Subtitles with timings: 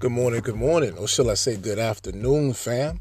[0.00, 3.00] Good morning, good morning, or shall I say good afternoon, fam?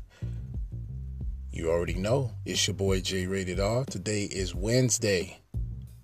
[1.51, 3.85] You already know, it's your boy J Rated R.
[3.85, 5.38] Today is Wednesday,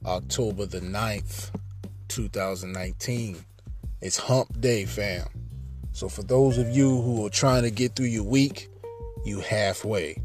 [0.05, 1.49] October the 9th,
[2.09, 3.43] 2019.
[4.01, 5.25] It's hump day, fam.
[5.93, 8.69] So, for those of you who are trying to get through your week,
[9.25, 10.21] you halfway.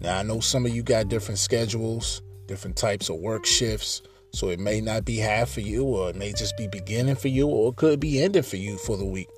[0.00, 4.02] Now, I know some of you got different schedules, different types of work shifts,
[4.32, 7.28] so it may not be half for you, or it may just be beginning for
[7.28, 9.28] you, or it could be ending for you for the week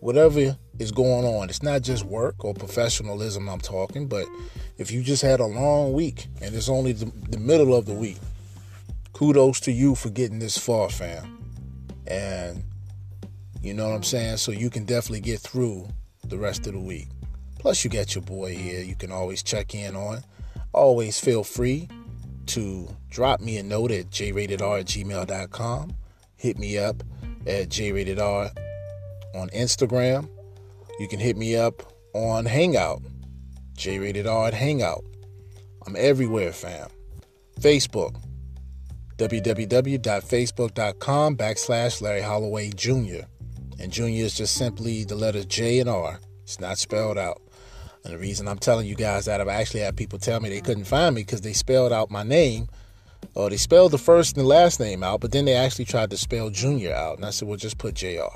[0.00, 1.48] whatever is going on.
[1.48, 4.26] It's not just work or professionalism I'm talking, but
[4.78, 7.94] if you just had a long week and it's only the, the middle of the
[7.94, 8.18] week,
[9.12, 11.38] kudos to you for getting this far, fam.
[12.06, 12.64] And
[13.62, 14.38] you know what I'm saying?
[14.38, 15.88] So you can definitely get through
[16.24, 17.08] the rest of the week.
[17.58, 18.80] Plus, you got your boy here.
[18.80, 20.24] You can always check in on.
[20.72, 21.88] Always feel free
[22.46, 25.94] to drop me a note at jratedr at gmail.com.
[26.36, 27.04] Hit me up
[27.46, 28.50] at jratedr
[29.34, 30.28] on Instagram.
[30.98, 33.02] You can hit me up on Hangout,
[33.76, 35.04] J Rated R at Hangout.
[35.86, 36.88] I'm everywhere, fam.
[37.60, 38.20] Facebook,
[39.16, 43.26] www.facebook.com backslash Larry Holloway Jr.
[43.80, 46.20] And Junior is just simply the letters J and R.
[46.42, 47.40] It's not spelled out.
[48.04, 50.60] And the reason I'm telling you guys that, I've actually had people tell me they
[50.60, 52.68] couldn't find me because they spelled out my name,
[53.34, 56.10] or they spelled the first and the last name out, but then they actually tried
[56.10, 57.16] to spell Junior out.
[57.16, 58.34] And I said, well, just put JR.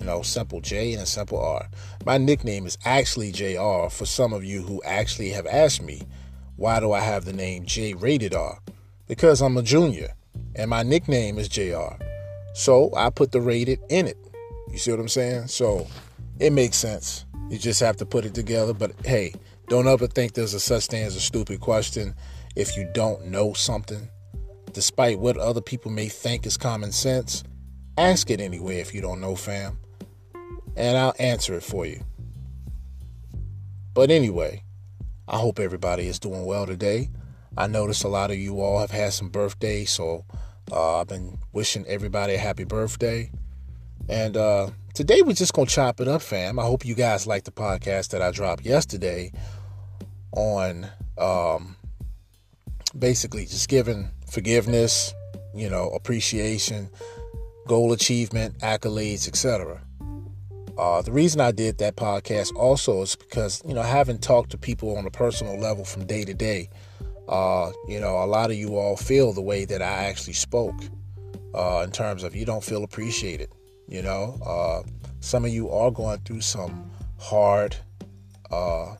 [0.00, 1.68] You know, simple J and a simple R.
[2.06, 6.00] My nickname is actually JR for some of you who actually have asked me,
[6.56, 8.60] why do I have the name J rated R?
[9.06, 10.14] Because I'm a junior
[10.56, 12.02] and my nickname is JR.
[12.54, 14.16] So I put the rated in it.
[14.70, 15.48] You see what I'm saying?
[15.48, 15.86] So
[16.38, 17.26] it makes sense.
[17.50, 18.72] You just have to put it together.
[18.72, 19.34] But hey,
[19.68, 22.14] don't ever think there's a such thing as a stupid question
[22.56, 24.08] if you don't know something.
[24.72, 27.44] Despite what other people may think is common sense,
[27.98, 29.78] ask it anyway if you don't know, fam
[30.76, 32.02] and I'll answer it for you.
[33.94, 34.62] But anyway,
[35.28, 37.10] I hope everybody is doing well today.
[37.56, 40.24] I noticed a lot of you all have had some birthdays, so
[40.72, 43.30] uh, I've been wishing everybody a happy birthday.
[44.08, 46.58] And uh, today we're just gonna chop it up, fam.
[46.58, 49.32] I hope you guys like the podcast that I dropped yesterday
[50.32, 50.86] on
[51.18, 51.76] um,
[52.98, 55.12] basically just giving forgiveness,
[55.54, 56.88] you know, appreciation,
[57.66, 59.82] goal achievement, accolades, etc.
[60.80, 64.56] Uh, the reason I did that podcast also is because, you know, having talked to
[64.56, 66.70] people on a personal level from day to day,
[67.28, 70.80] uh, you know, a lot of you all feel the way that I actually spoke
[71.54, 73.50] uh, in terms of you don't feel appreciated.
[73.88, 74.88] You know, uh,
[75.20, 77.76] some of you are going through some hard
[78.50, 78.94] uh,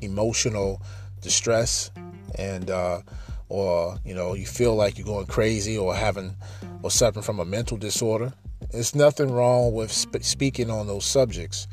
[0.00, 0.80] emotional
[1.20, 1.90] distress
[2.36, 3.02] and uh,
[3.50, 6.34] or you know you feel like you're going crazy or having
[6.82, 8.32] or suffering from a mental disorder
[8.70, 11.68] there's nothing wrong with sp- speaking on those subjects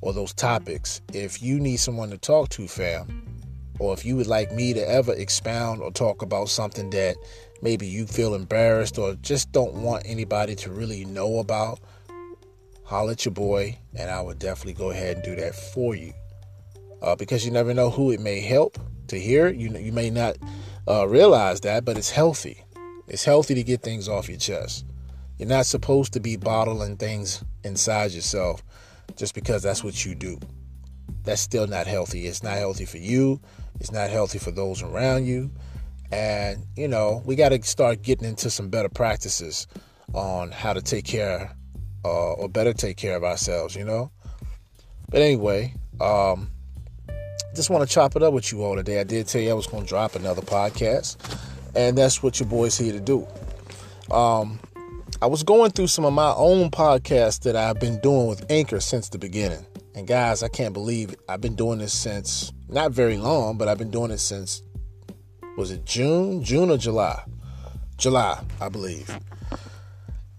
[0.00, 1.00] or those topics.
[1.12, 3.22] If you need someone to talk to, fam,
[3.78, 7.16] or if you would like me to ever expound or talk about something that
[7.62, 11.80] maybe you feel embarrassed or just don't want anybody to really know about,
[12.84, 16.12] holler at your boy, and I would definitely go ahead and do that for you.
[17.02, 19.48] Uh, because you never know who it may help to hear.
[19.48, 20.36] You you may not
[20.88, 22.64] uh, realize that, but it's healthy.
[23.06, 24.84] It's healthy to get things off your chest.
[25.38, 28.62] You're not supposed to be bottling things inside yourself
[29.16, 30.38] just because that's what you do.
[31.24, 32.26] That's still not healthy.
[32.26, 33.40] It's not healthy for you.
[33.80, 35.50] It's not healthy for those around you.
[36.10, 39.66] And, you know, we got to start getting into some better practices
[40.14, 41.54] on how to take care
[42.04, 44.10] uh, or better take care of ourselves, you know?
[45.10, 46.50] But anyway, um,
[47.54, 49.00] just want to chop it up with you all today.
[49.00, 51.16] I did tell you I was going to drop another podcast,
[51.74, 53.26] and that's what your boy's here to do.
[54.10, 54.60] Um,
[55.20, 58.78] I was going through some of my own podcasts that I've been doing with Anchor
[58.78, 59.66] since the beginning.
[59.96, 61.18] And guys, I can't believe it.
[61.28, 64.62] I've been doing this since not very long, but I've been doing it since
[65.56, 67.20] was it June, June or July?
[67.96, 69.18] July, I believe.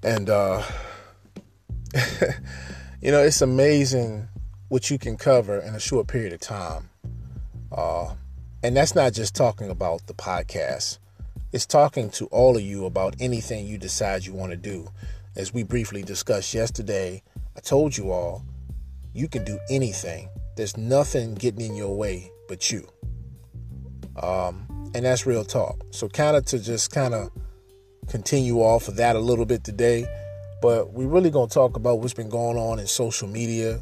[0.01, 0.63] And uh
[3.01, 4.29] you know, it's amazing
[4.69, 6.89] what you can cover in a short period of time.
[7.69, 8.13] Uh
[8.63, 10.99] and that's not just talking about the podcast
[11.51, 14.87] is talking to all of you about anything you decide you want to do.
[15.35, 17.23] As we briefly discussed yesterday,
[17.55, 18.43] I told you all
[19.13, 20.29] you can do anything.
[20.55, 22.87] There's nothing getting in your way but you.
[24.21, 25.83] Um, and that's real talk.
[25.91, 27.29] So, kind of to just kind of
[28.07, 30.05] continue off of that a little bit today,
[30.61, 33.81] but we're really going to talk about what's been going on in social media,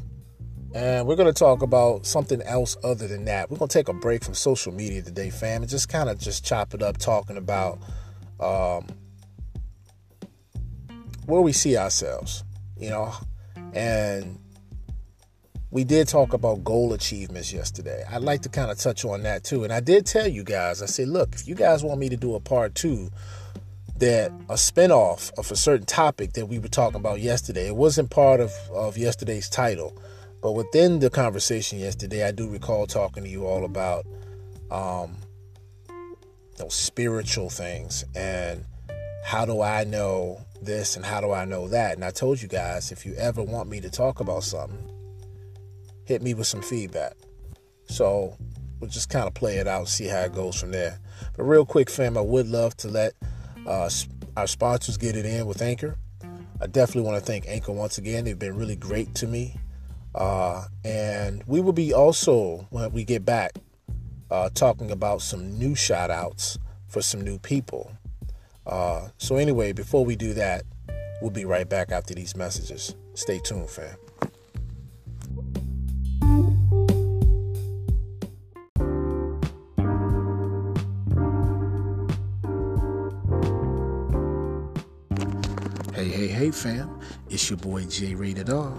[0.74, 3.50] and we're going to talk about something else other than that.
[3.50, 6.18] We're going to take a break from social media today, fam, and just kind of
[6.18, 7.78] just chop it up talking about
[8.38, 8.86] um,
[11.26, 12.44] where we see ourselves.
[12.76, 13.12] You know,
[13.74, 14.38] And
[15.70, 18.04] we did talk about goal achievements yesterday.
[18.10, 19.64] I'd like to kind of touch on that too.
[19.64, 22.16] And I did tell you guys, I said, look, if you guys want me to
[22.16, 23.10] do a part two,
[23.96, 28.10] that a spinoff of a certain topic that we were talking about yesterday, it wasn't
[28.10, 30.00] part of, of yesterday's title.
[30.40, 34.06] But within the conversation yesterday, I do recall talking to you all about
[34.70, 35.16] um,
[36.56, 38.64] those spiritual things and
[39.24, 41.94] how do I know this and how do I know that?
[41.94, 44.78] And I told you guys, if you ever want me to talk about something,
[46.04, 47.14] hit me with some feedback.
[47.86, 48.36] So
[48.80, 50.98] we'll just kind of play it out see how it goes from there.
[51.36, 53.14] But real quick, fam, I would love to let
[53.66, 53.90] uh,
[54.36, 55.96] our sponsors get it in with Anchor.
[56.60, 58.24] I definitely want to thank Anchor once again.
[58.24, 59.54] They've been really great to me.
[60.14, 63.52] Uh, and we will be also, when we get back,
[64.30, 66.58] uh, talking about some new shout outs
[66.88, 67.92] for some new people.
[68.66, 70.64] Uh, so, anyway, before we do that,
[71.22, 72.94] we'll be right back after these messages.
[73.14, 73.96] Stay tuned, fam.
[85.94, 87.00] Hey, hey, hey, fam.
[87.28, 88.72] It's your boy J Rated R,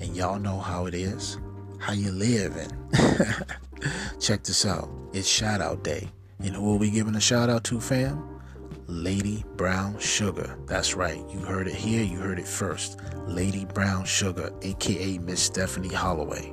[0.00, 1.38] and y'all know how it is.
[1.78, 2.70] How you living?
[4.20, 4.90] Check this out.
[5.12, 6.08] It's shout out day.
[6.38, 8.40] And know what we giving a shout out to, fam?
[8.86, 10.58] Lady Brown Sugar.
[10.66, 11.22] That's right.
[11.30, 12.02] You heard it here.
[12.02, 12.98] You heard it first.
[13.26, 16.52] Lady Brown Sugar, aka Miss Stephanie Holloway.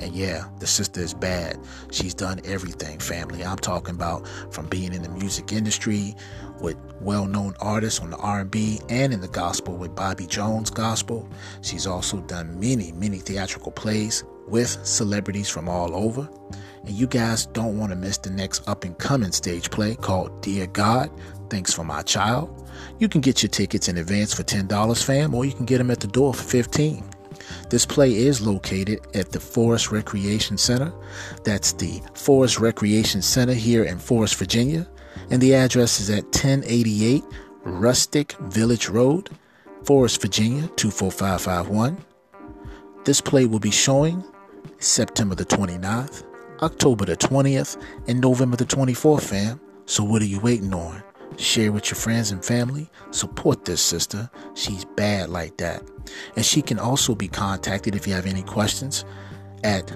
[0.00, 1.58] And yeah, the sister is bad.
[1.90, 3.44] She's done everything, family.
[3.44, 6.14] I'm talking about from being in the music industry
[6.60, 11.28] with well-known artists on the R&B and in the gospel with Bobby Jones Gospel.
[11.62, 16.28] She's also done many, many theatrical plays with celebrities from all over.
[16.84, 20.42] And you guys don't want to miss the next up and coming stage play called
[20.42, 21.10] Dear God,
[21.48, 22.68] Thanks for My Child.
[22.98, 25.90] You can get your tickets in advance for $10, fam, or you can get them
[25.90, 27.04] at the door for 15
[27.68, 30.92] this play is located at the Forest Recreation Center.
[31.44, 34.86] That's the Forest Recreation Center here in Forest, Virginia.
[35.30, 37.24] And the address is at 1088
[37.62, 39.30] Rustic Village Road,
[39.84, 42.04] Forest, Virginia 24551.
[43.04, 44.24] This play will be showing
[44.78, 46.24] September the 29th,
[46.62, 49.60] October the 20th, and November the 24th, fam.
[49.86, 51.02] So what are you waiting on?
[51.36, 52.90] Share with your friends and family.
[53.12, 54.28] Support this sister.
[54.54, 55.82] She's bad like that.
[56.36, 59.04] And she can also be contacted if you have any questions
[59.64, 59.92] at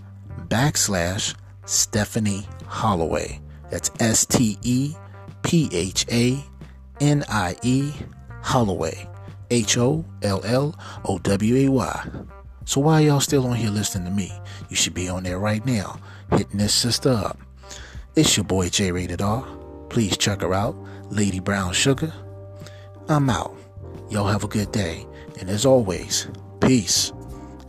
[0.49, 1.35] backslash
[1.67, 3.41] Stephanie Holloway.
[3.71, 4.95] That's S T E
[5.43, 6.43] P H A
[7.01, 7.93] N I E
[8.43, 9.09] Holloway.
[9.51, 10.75] H O L L
[11.05, 12.11] O W A Y.
[12.71, 14.31] So why y'all still on here listening to me?
[14.69, 15.99] You should be on there right now,
[16.31, 17.37] hitting this sister up.
[18.15, 19.45] It's your boy J Rated R.
[19.89, 20.77] Please check her out,
[21.11, 22.13] Lady Brown Sugar.
[23.09, 23.57] I'm out.
[24.09, 25.05] Y'all have a good day.
[25.41, 26.29] And as always,
[26.61, 27.11] peace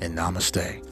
[0.01, 0.85] and namaste.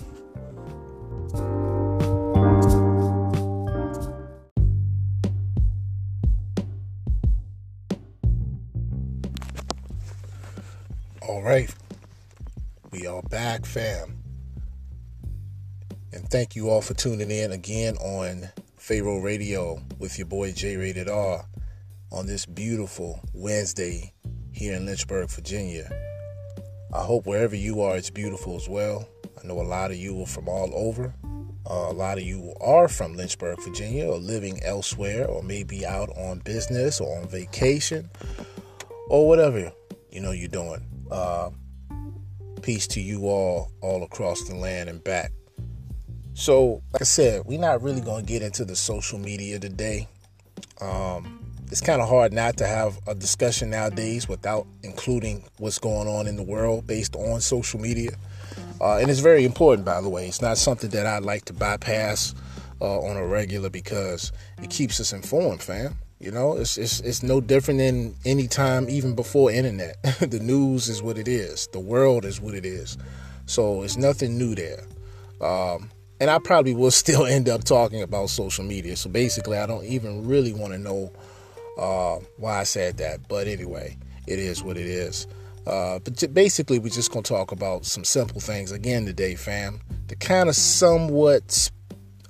[11.21, 11.71] All right.
[12.91, 14.17] We are back, fam.
[16.11, 20.75] And thank you all for tuning in again on Pharaoh Radio with your boy J
[20.75, 21.45] Rated R
[22.11, 24.11] on this beautiful Wednesday
[24.51, 25.87] here in Lynchburg, Virginia.
[26.91, 29.07] I hope wherever you are, it's beautiful as well.
[29.39, 31.13] I know a lot of you are from all over.
[31.69, 36.09] Uh, a lot of you are from Lynchburg, Virginia, or living elsewhere, or maybe out
[36.17, 38.09] on business or on vacation,
[39.09, 39.71] or whatever
[40.09, 40.83] you know you're doing.
[41.11, 41.51] Uh,
[42.59, 45.31] peace to you all, all across the land and back.
[46.33, 50.07] So, like I said, we're not really going to get into the social media today.
[50.79, 51.39] Um,
[51.71, 56.27] it's kind of hard not to have a discussion nowadays without including what's going on
[56.27, 58.11] in the world based on social media.
[58.81, 60.27] Uh, and it's very important, by the way.
[60.27, 62.33] It's not something that I'd like to bypass
[62.81, 64.31] uh, on a regular because
[64.63, 65.95] it keeps us informed, fam.
[66.19, 70.03] You know, it's it's it's no different than any time even before internet.
[70.19, 71.67] the news is what it is.
[71.71, 72.97] The world is what it is.
[73.45, 74.83] So it's nothing new there.
[75.39, 78.97] Um, and I probably will still end up talking about social media.
[78.97, 81.13] So basically, I don't even really want to know
[81.77, 83.29] uh, why I said that.
[83.29, 83.97] But anyway,
[84.27, 85.25] it is what it is.
[85.65, 89.79] Uh, but basically, we're just to talk about some simple things again today, fam.
[90.07, 91.69] The kind of somewhat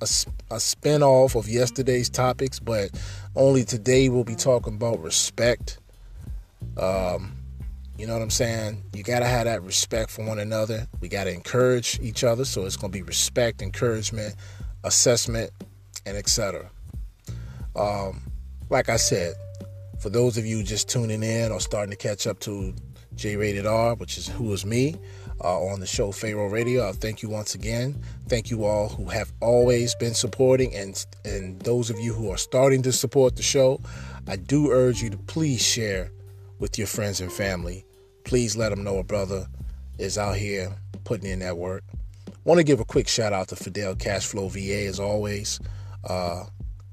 [0.01, 0.07] a,
[0.51, 2.91] a spin off of yesterday's topics, but
[3.39, 5.79] Only today we'll be talking about respect.
[6.77, 7.37] Um,
[7.97, 8.83] you know what I'm saying?
[8.93, 10.89] You got to have that respect for one another.
[10.99, 12.43] We got to encourage each other.
[12.43, 14.35] So it's going to be respect, encouragement,
[14.83, 15.51] assessment,
[16.05, 16.69] and etc.
[17.77, 18.23] Um,
[18.69, 19.35] like I said,
[20.01, 22.73] for those of you just tuning in or starting to catch up to
[23.15, 24.97] J Rated R, which is who is me,
[25.43, 26.83] uh, on the show Pharaoh Radio.
[26.83, 28.01] I'll thank you once again.
[28.27, 32.37] Thank you all who have always been supporting, and and those of you who are
[32.37, 33.81] starting to support the show.
[34.27, 36.11] I do urge you to please share
[36.59, 37.85] with your friends and family
[38.29, 39.47] please let them know a brother
[39.97, 40.71] is out here
[41.03, 41.83] putting in that work.
[42.43, 45.59] Want to give a quick shout out to Fidel Cashflow VA as always.
[46.07, 46.43] Uh,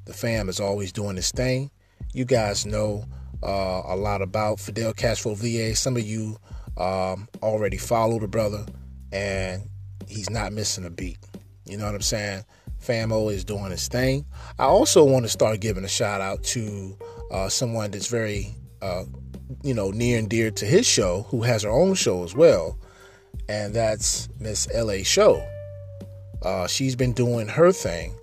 [0.07, 1.71] the fam is always doing this thing.
[2.15, 3.05] You guys know
[3.43, 5.77] uh, a lot about Fidel Cashflow VA.
[5.77, 6.39] Some of you
[6.77, 8.65] um, already follow the brother,
[9.13, 9.69] and
[10.09, 11.19] he's not missing a beat.
[11.65, 12.45] You know what I'm saying?
[12.81, 14.25] Famo is doing his thing.
[14.59, 16.97] I also want to start giving a shout out to
[17.33, 19.05] uh, someone that's very uh,
[19.63, 22.79] you know, near and dear to his show, who has her own show as well,
[23.49, 25.03] and that's Miss L.A.
[25.03, 25.47] Show.
[26.43, 28.15] Uh, she's been doing her thing,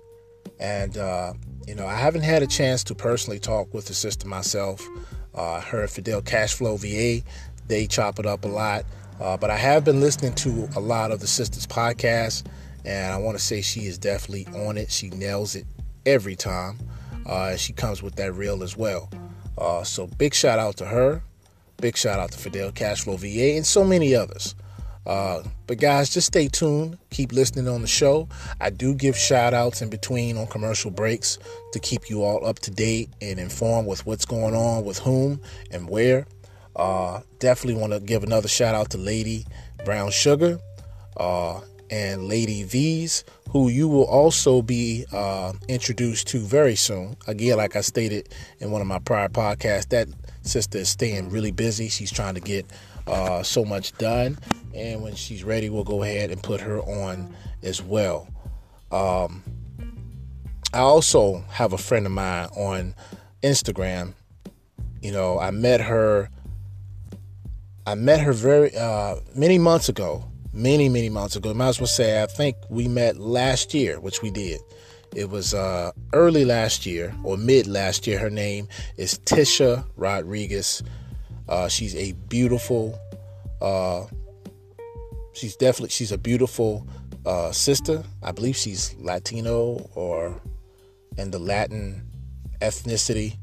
[0.58, 1.32] and uh,
[1.66, 4.86] you know, I haven't had a chance to personally talk with the sister myself.
[5.34, 7.26] Uh, her Fidel Cashflow VA,
[7.66, 8.84] they chop it up a lot,
[9.20, 12.44] uh, but I have been listening to a lot of the sisters' podcasts,
[12.84, 14.90] and I want to say she is definitely on it.
[14.90, 15.66] She nails it
[16.06, 16.78] every time.
[17.26, 19.08] Uh, she comes with that real as well.
[19.56, 21.22] Uh, so big shout out to her.
[21.78, 24.54] Big shout out to Fidel Cashflow VA and so many others.
[25.06, 26.96] Uh, but guys, just stay tuned.
[27.10, 28.28] Keep listening on the show.
[28.60, 31.38] I do give shout outs in between on commercial breaks
[31.72, 35.40] to keep you all up to date and informed with what's going on with whom
[35.70, 36.26] and where.
[36.76, 39.46] Uh, definitely want to give another shout out to Lady
[39.84, 40.58] Brown Sugar
[41.16, 47.16] uh, and Lady V's, who you will also be uh, introduced to very soon.
[47.26, 48.28] Again, like I stated
[48.58, 50.08] in one of my prior podcasts, that
[50.42, 51.88] sister is staying really busy.
[51.88, 52.66] She's trying to get
[53.06, 54.38] uh, so much done,
[54.74, 58.28] and when she's ready, we'll go ahead and put her on as well.
[58.90, 59.42] Um,
[60.72, 62.94] I also have a friend of mine on
[63.42, 64.14] Instagram.
[65.02, 66.30] You know, I met her.
[67.86, 70.24] I met her very uh, many months ago
[70.54, 71.52] many, many months ago.
[71.52, 74.60] Might as well say, I think we met last year, which we did.
[75.14, 78.18] It was uh, early last year or mid last year.
[78.18, 80.82] Her name is Tisha Rodriguez.
[81.48, 82.98] Uh, she's a beautiful,
[83.60, 84.06] uh,
[85.34, 86.86] she's definitely, she's a beautiful
[87.26, 88.02] uh, sister.
[88.22, 90.40] I believe she's Latino or
[91.18, 92.02] in the Latin
[92.60, 93.36] ethnicity.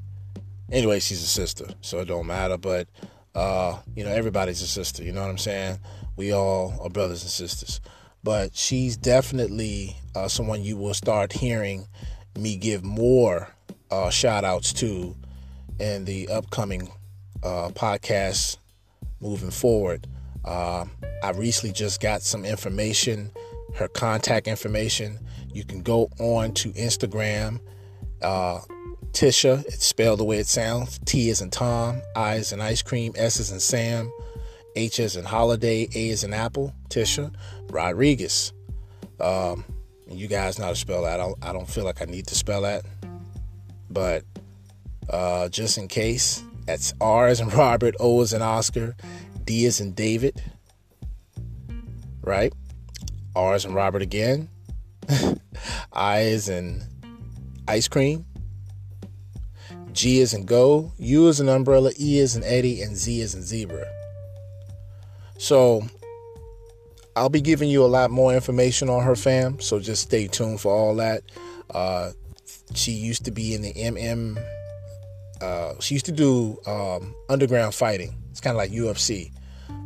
[0.71, 2.57] Anyway, she's a sister, so it don't matter.
[2.57, 2.87] But,
[3.35, 5.03] uh, you know, everybody's a sister.
[5.03, 5.79] You know what I'm saying?
[6.15, 7.81] we all are brothers and sisters.
[8.23, 11.87] But she's definitely uh, someone you will start hearing
[12.37, 13.49] me give more
[13.89, 15.15] uh, shout outs to
[15.79, 16.91] in the upcoming
[17.43, 18.57] uh, podcasts
[19.19, 20.05] moving forward.
[20.45, 20.85] Uh,
[21.23, 23.31] I recently just got some information,
[23.75, 25.19] her contact information.
[25.51, 27.59] You can go on to Instagram.
[28.21, 28.59] Uh,
[29.11, 30.99] Tisha, it's spelled the way it sounds.
[31.05, 34.11] T is in Tom, I is in ice cream, S is in Sam,
[34.75, 37.33] H is in holiday, A is in apple, Tisha
[37.69, 38.53] Rodriguez.
[39.19, 39.65] Um,
[40.09, 41.19] you guys know how to spell that.
[41.19, 42.85] I don't, I don't feel like I need to spell that.
[43.89, 44.23] But
[45.09, 48.95] uh, just in case, that's R is in Robert, O is in Oscar,
[49.43, 50.41] D is in David.
[52.21, 52.53] Right?
[53.35, 54.49] R is in Robert again.
[55.91, 56.83] I is in
[57.67, 58.25] ice cream.
[59.93, 60.91] G is in go.
[60.97, 61.91] U is an umbrella.
[61.99, 62.81] E is an Eddie.
[62.81, 63.85] And Z is in zebra.
[65.37, 65.83] So
[67.15, 69.59] I'll be giving you a lot more information on her fam.
[69.59, 71.23] So just stay tuned for all that.
[71.69, 72.11] Uh,
[72.73, 74.41] she used to be in the MM.
[75.41, 78.15] Uh, she used to do um, underground fighting.
[78.29, 79.31] It's kind of like UFC.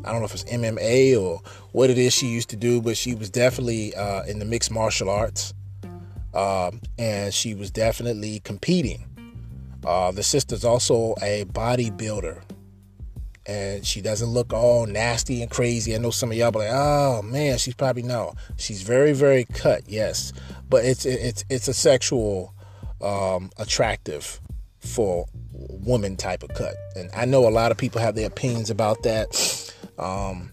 [0.03, 2.95] I don't know if it's MMA or what it is she used to do, but
[2.95, 5.53] she was definitely uh, in the mixed martial arts.
[6.33, 9.05] Um, and she was definitely competing.
[9.85, 12.41] Uh, the sister's also a bodybuilder
[13.47, 15.93] and she doesn't look all nasty and crazy.
[15.93, 19.45] I know some of y'all be like, "Oh man, she's probably no." She's very, very
[19.45, 20.33] cut, yes,
[20.69, 22.53] but it's it's it's a sexual
[23.01, 24.39] um, attractive
[24.79, 28.69] for woman type of cut, and I know a lot of people have their opinions
[28.69, 29.73] about that.
[29.99, 30.51] Um,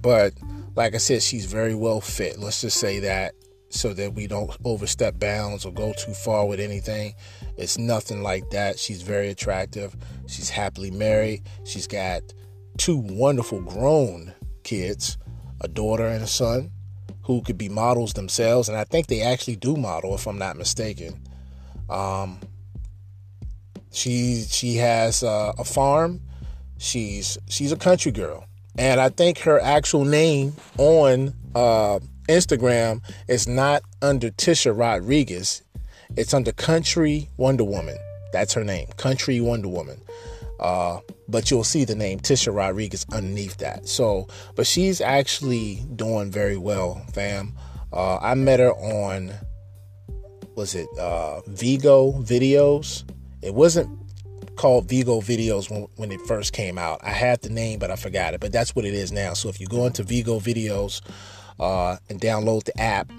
[0.00, 0.34] but
[0.76, 2.38] like I said, she's very well fit.
[2.38, 3.34] Let's just say that
[3.70, 7.14] so that we don't overstep bounds or go too far with anything.
[7.56, 8.78] It's nothing like that.
[8.78, 9.96] She's very attractive.
[10.26, 11.42] She's happily married.
[11.64, 12.22] She's got
[12.78, 14.32] two wonderful grown
[14.62, 15.18] kids,
[15.60, 16.70] a daughter and a son,
[17.22, 18.68] who could be models themselves.
[18.68, 21.20] And I think they actually do model, if I'm not mistaken.
[21.88, 22.40] Um,
[23.92, 26.20] She she has a farm.
[26.78, 28.44] She's she's a country girl,
[28.76, 35.62] and I think her actual name on uh, Instagram is not under Tisha Rodriguez.
[36.16, 37.96] It's under Country Wonder Woman.
[38.32, 40.00] That's her name, Country Wonder Woman.
[40.60, 43.88] Uh, but you'll see the name Tisha Rodriguez underneath that.
[43.88, 47.54] So, but she's actually doing very well, fam.
[47.92, 49.32] Uh, I met her on,
[50.54, 53.08] was it uh, Vigo Videos?
[53.42, 53.88] It wasn't
[54.56, 57.00] called Vigo Videos when, when it first came out.
[57.02, 58.40] I had the name, but I forgot it.
[58.40, 59.34] But that's what it is now.
[59.34, 61.00] So if you go into Vigo Videos
[61.58, 63.10] uh, and download the app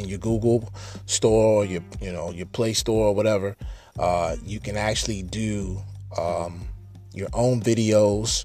[0.00, 0.72] in your Google
[1.06, 3.56] store, or your you know your Play Store or whatever,
[3.98, 5.80] uh, you can actually do
[6.18, 6.66] um,
[7.14, 8.44] your own videos.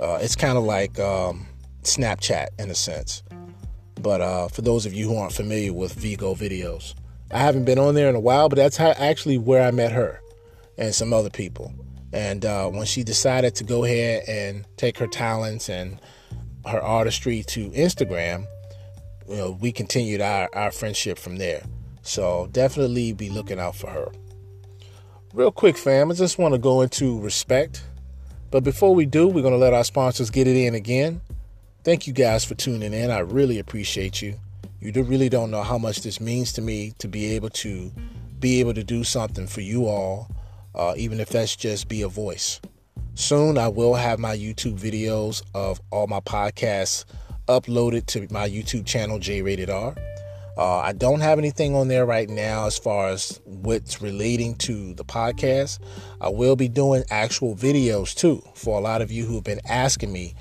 [0.00, 1.46] Uh, it's kind of like um,
[1.82, 3.22] Snapchat in a sense.
[4.00, 6.94] But uh, for those of you who aren't familiar with Vigo videos,
[7.30, 9.92] I haven't been on there in a while, but that's how, actually where I met
[9.92, 10.20] her
[10.76, 11.72] and some other people.
[12.12, 15.98] And uh, when she decided to go ahead and take her talents and
[16.66, 18.46] her artistry to Instagram,
[19.32, 21.62] you know, we continued our, our friendship from there.
[22.02, 24.12] So definitely be looking out for her.
[25.32, 27.82] Real quick, fam, I just want to go into respect.
[28.50, 31.22] But before we do, we're going to let our sponsors get it in again.
[31.82, 33.10] Thank you guys for tuning in.
[33.10, 34.38] I really appreciate you.
[34.80, 37.90] You do really don't know how much this means to me to be able to
[38.38, 40.28] be able to do something for you all,
[40.74, 42.60] uh, even if that's just be a voice.
[43.14, 47.06] Soon, I will have my YouTube videos of all my podcasts
[47.48, 49.94] uploaded to my YouTube channel, J Rated R.
[50.56, 54.92] Uh, I don't have anything on there right now as far as what's relating to
[54.94, 55.78] the podcast.
[56.20, 60.12] I will be doing actual videos too for a lot of you who've been asking
[60.12, 60.34] me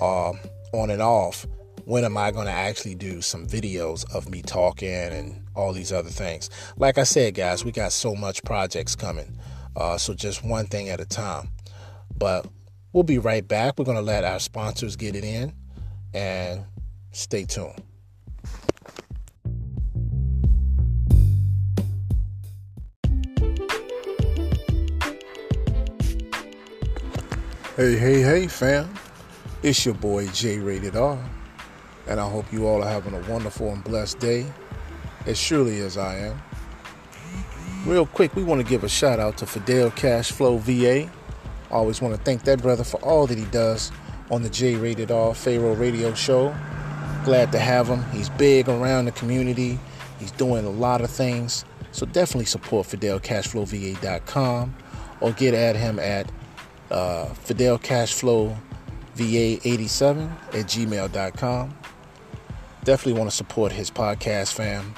[0.00, 0.32] uh,
[0.72, 1.46] on and off
[1.84, 5.92] when am I going to actually do some videos of me talking and all these
[5.92, 6.50] other things.
[6.76, 9.38] Like I said, guys, we got so much projects coming.
[9.74, 11.48] Uh, so just one thing at a time.
[12.16, 12.46] But
[12.92, 13.78] we'll be right back.
[13.78, 15.52] We're going to let our sponsors get it in
[16.14, 16.64] and
[17.12, 17.82] stay tuned.
[27.76, 28.88] Hey, hey, hey, fam.
[29.62, 31.18] It's your boy J Rated R,
[32.06, 34.46] and I hope you all are having a wonderful and blessed day,
[35.26, 36.42] as surely as I am.
[37.84, 41.10] Real quick, we want to give a shout out to Fidel Cashflow VA.
[41.70, 43.92] always want to thank that brother for all that he does
[44.30, 46.54] on the J Rated R Pharaoh Radio Show.
[47.24, 48.04] Glad to have him.
[48.10, 49.78] He's big around the community,
[50.18, 51.64] he's doing a lot of things.
[51.92, 54.76] So definitely support FidelCashflowVA.com
[55.20, 56.30] or get at him at
[56.90, 58.56] uh, Fidel Cashflow
[59.16, 61.74] VA87 at gmail.com.
[62.84, 64.94] Definitely want to support his podcast, fam.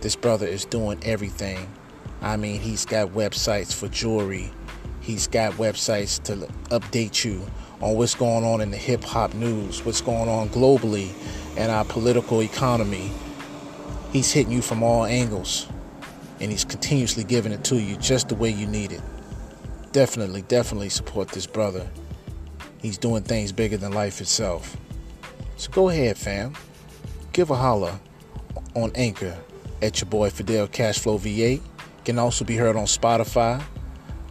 [0.00, 1.72] This brother is doing everything.
[2.20, 4.52] I mean, he's got websites for jewelry,
[5.00, 6.34] he's got websites to
[6.74, 7.46] update you
[7.82, 11.10] on what's going on in the hip hop news, what's going on globally
[11.58, 13.10] and our political economy.
[14.12, 15.68] He's hitting you from all angles,
[16.40, 19.02] and he's continuously giving it to you just the way you need it
[19.92, 21.88] definitely, definitely support this brother.
[22.80, 24.76] He's doing things bigger than life itself.
[25.56, 26.54] So go ahead, fam.
[27.32, 28.00] Give a holler
[28.74, 29.38] on Anchor
[29.80, 31.62] at your boy Fidel Cashflow VA.
[32.04, 33.62] Can also be heard on Spotify,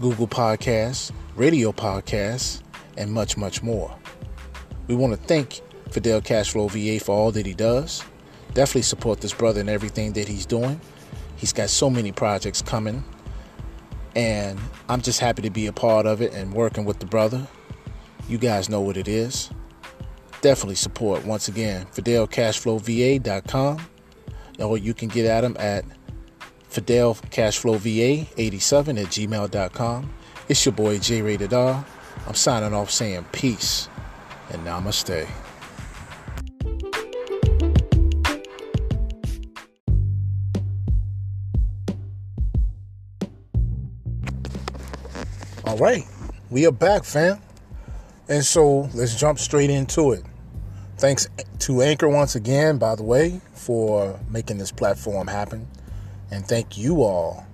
[0.02, 2.62] Google Podcasts, Radio Podcasts,
[2.98, 3.96] and much, much more.
[4.88, 8.04] We want to thank Fidel Cashflow VA for all that he does.
[8.54, 10.80] Definitely support this brother in everything that he's doing.
[11.38, 13.04] He's got so many projects coming
[14.16, 17.48] and I'm just happy to be a part of it and working with the brother.
[18.28, 19.50] You guys know what it is.
[20.42, 23.80] Definitely support, once again, FidelCashflowVA.com,
[24.60, 25.84] or you can get at him at
[26.72, 30.14] FidelCashflowVA87 at gmail.com.
[30.50, 31.86] It's your boy J Rated R.
[32.28, 33.90] I'm signing off saying peace
[34.52, 35.28] and namaste.
[45.66, 46.04] All right,
[46.50, 47.40] we are back, fam.
[48.28, 50.24] And so let's jump straight into it.
[50.98, 51.28] Thanks
[51.60, 55.68] to Anchor once again, by the way, for making this platform happen.
[56.30, 57.46] And thank you all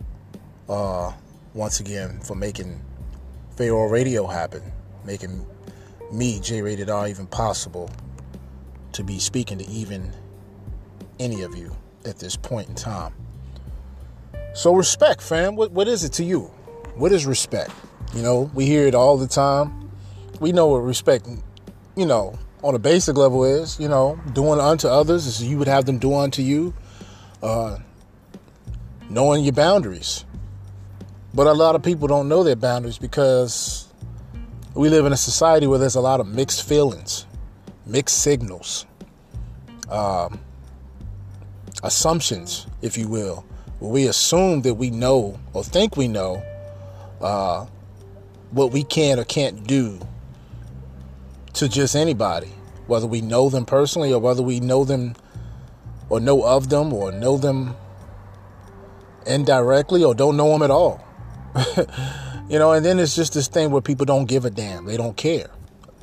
[0.67, 1.13] uh,
[1.53, 2.81] once again for making
[3.57, 4.61] Pharaoh Radio happen,
[5.03, 5.43] making
[6.11, 7.89] me, J Rated R, even possible
[8.91, 10.13] to be speaking to even
[11.19, 13.13] any of you at this point in time.
[14.53, 15.55] So, respect, fam.
[15.55, 16.51] What, what is it to you?
[16.95, 17.71] What is respect?
[18.15, 19.91] You know, we hear it all the time.
[20.39, 21.27] We know what respect,
[21.95, 25.67] you know, on a basic level is, you know, doing unto others as you would
[25.67, 26.75] have them do unto you.
[27.41, 27.79] Uh,
[29.09, 30.25] knowing your boundaries.
[31.37, 33.87] But a lot of people don't know their boundaries because
[34.73, 37.27] we live in a society where there's a lot of mixed feelings,
[37.85, 38.87] mixed signals,
[39.87, 40.39] um,
[41.83, 43.45] assumptions, if you will.
[43.77, 46.41] Where we assume that we know or think we know
[47.21, 47.67] uh,
[48.49, 49.99] what we can or can't do
[51.53, 52.51] to just anybody,
[52.87, 55.13] whether we know them personally or whether we know them
[56.09, 57.75] or know of them or know them
[59.27, 61.06] indirectly or don't know them at all.
[62.49, 64.85] you know, and then it's just this thing where people don't give a damn.
[64.85, 65.49] They don't care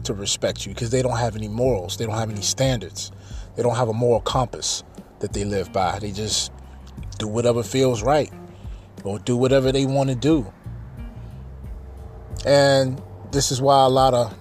[0.05, 1.97] to respect you because they don't have any morals.
[1.97, 3.13] They don't have any standards.
[3.57, 4.85] They don't have a moral compass
[5.21, 5.99] that they live by.
[5.99, 6.53] They just
[7.19, 8.33] do whatever feels right
[9.05, 10.53] or do whatever they want to do.
[12.47, 13.01] And
[13.33, 14.35] this is why a lot of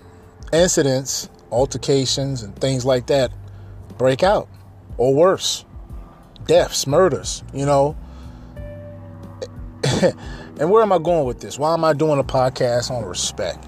[0.51, 3.31] incidents, altercations, and things like that
[3.97, 4.49] break out
[4.97, 5.65] or worse
[6.45, 7.95] deaths, murders, you know.
[10.59, 11.57] and where am I going with this?
[11.57, 13.65] Why am I doing a podcast on respect?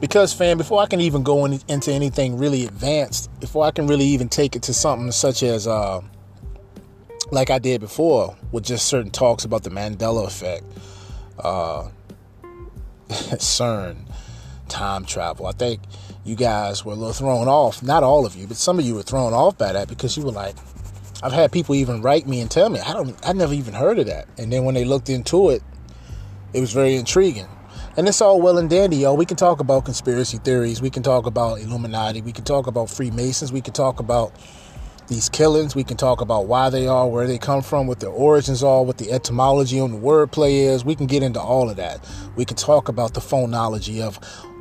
[0.00, 3.86] Because, fam, before I can even go in, into anything really advanced, before I can
[3.86, 6.02] really even take it to something such as, uh,
[7.30, 10.64] like I did before, with just certain talks about the Mandela effect,
[11.38, 11.88] uh,
[13.08, 13.96] CERN,
[14.68, 15.46] time travel.
[15.46, 15.80] I think
[16.24, 17.82] you guys were a little thrown off.
[17.82, 20.24] Not all of you, but some of you were thrown off by that because you
[20.24, 20.56] were like,
[21.22, 23.98] I've had people even write me and tell me I don't I never even heard
[23.98, 24.28] of that.
[24.36, 25.62] And then when they looked into it,
[26.56, 27.46] it was very intriguing.
[27.98, 29.14] And it's all well and dandy, y'all.
[29.14, 30.80] We can talk about conspiracy theories.
[30.80, 32.22] We can talk about Illuminati.
[32.22, 33.52] We can talk about Freemasons.
[33.52, 34.32] We can talk about
[35.08, 35.76] these killings.
[35.76, 38.82] We can talk about why they are, where they come from, what their origins are,
[38.82, 40.82] what the etymology on the wordplay is.
[40.82, 42.02] We can get into all of that.
[42.36, 44.18] We can talk about the phonology of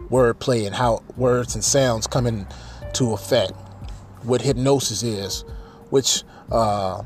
[0.09, 3.53] wordplay and how words and sounds come into effect.
[4.23, 5.45] What hypnosis is,
[5.91, 7.03] which uh,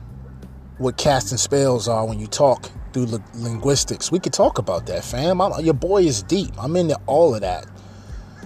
[0.79, 4.11] what casting spells are when you talk through li- linguistics.
[4.11, 5.41] We could talk about that, fam.
[5.41, 6.51] I'm, your boy is deep.
[6.57, 7.65] I'm into all of that.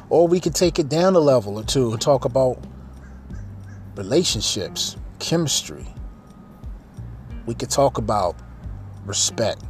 [0.10, 2.58] Or we could take it down a level or two and talk about
[3.96, 5.86] relationships, chemistry.
[7.46, 8.36] We could talk about
[9.06, 9.62] respect.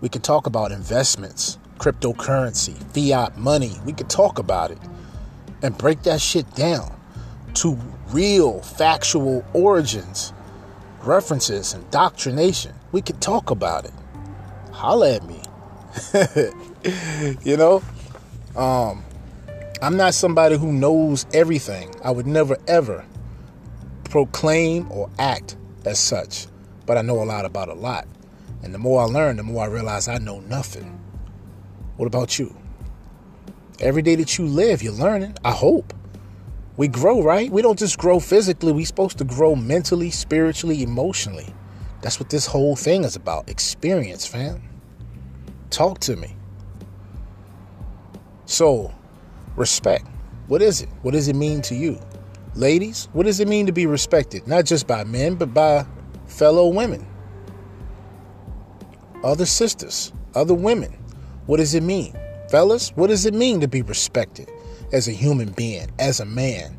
[0.00, 3.72] We could talk about investments, cryptocurrency, fiat money.
[3.84, 4.78] We could talk about it
[5.62, 6.94] and break that shit down
[7.54, 7.78] to
[8.10, 10.32] real factual origins,
[11.06, 12.74] references, and doctrination.
[12.92, 13.92] We could talk about it.
[14.72, 15.40] Holla at me.
[17.44, 17.82] you know?
[18.56, 19.04] Um,
[19.82, 21.94] I'm not somebody who knows everything.
[22.02, 23.04] I would never ever
[24.04, 26.46] proclaim or act as such.
[26.86, 28.06] But I know a lot about a lot.
[28.62, 31.00] And the more I learn, the more I realize I know nothing.
[31.96, 32.56] What about you?
[33.80, 35.36] Every day that you live, you're learning.
[35.44, 35.92] I hope.
[36.76, 37.50] We grow, right?
[37.50, 41.54] We don't just grow physically, we're supposed to grow mentally, spiritually, emotionally.
[42.02, 43.48] That's what this whole thing is about.
[43.48, 44.62] Experience, fam.
[45.70, 46.36] Talk to me.
[48.46, 48.92] So,
[49.56, 50.06] respect.
[50.48, 50.88] What is it?
[51.02, 51.98] What does it mean to you?
[52.54, 54.46] Ladies, what does it mean to be respected?
[54.46, 55.86] Not just by men, but by
[56.26, 57.06] fellow women,
[59.22, 60.92] other sisters, other women.
[61.46, 62.16] What does it mean?
[62.50, 64.50] Fellas, what does it mean to be respected
[64.94, 66.78] as a human being, as a man,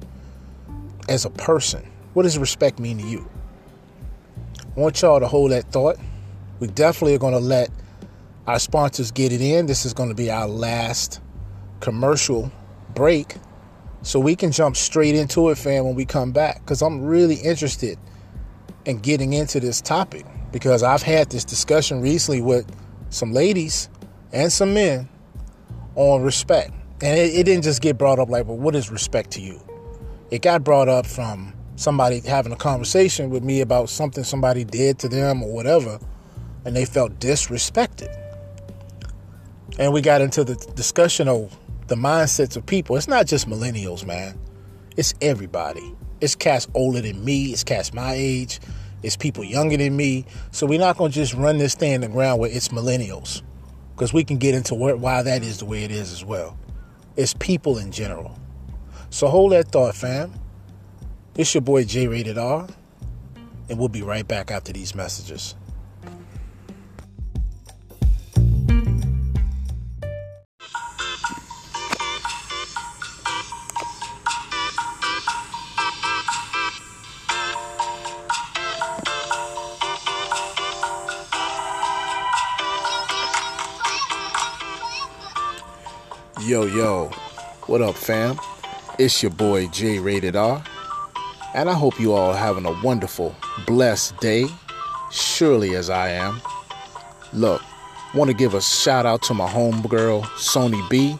[1.09, 1.85] as a person?
[2.13, 3.29] What does respect mean to you?
[4.75, 5.97] I want y'all to hold that thought.
[6.61, 7.69] We definitely are going to let
[8.47, 9.65] our sponsors get it in.
[9.65, 11.19] This is going to be our last
[11.81, 12.49] commercial
[12.93, 13.35] break.
[14.01, 16.61] So we can jump straight into it, fam, when we come back.
[16.61, 17.99] Because I'm really interested
[18.85, 20.25] in getting into this topic.
[20.53, 22.65] Because I've had this discussion recently with
[23.09, 23.89] some ladies
[24.31, 25.09] and some men
[25.95, 26.71] on respect.
[27.05, 29.61] And it, it didn't just get brought up like, well, what is respect to you?
[30.31, 34.97] It got brought up from somebody having a conversation with me about something somebody did
[34.99, 35.99] to them or whatever,
[36.65, 38.09] and they felt disrespected.
[39.77, 42.95] And we got into the discussion of the mindsets of people.
[42.95, 44.39] It's not just millennials, man.
[44.97, 45.93] It's everybody.
[46.21, 47.51] It's cats older than me.
[47.51, 48.59] It's cats my age.
[49.03, 50.25] It's people younger than me.
[50.49, 53.43] So we're not going to just run this thing in the ground where it's millennials.
[53.93, 56.57] Because we can get into where, why that is the way it is as well.
[57.17, 58.37] It's people in general.
[59.09, 60.33] So hold that thought, fam.
[61.37, 62.67] It's your boy J Rated R,
[63.69, 65.55] and we'll be right back after these messages.
[86.45, 87.09] Yo, yo,
[87.67, 88.37] what up, fam?
[88.99, 90.61] It's your boy J Rated R,
[91.53, 94.45] and I hope you all are having a wonderful, blessed day,
[95.11, 96.41] surely as I am.
[97.33, 97.61] Look,
[98.15, 101.19] Want to give a shout out to my homegirl, Sony B,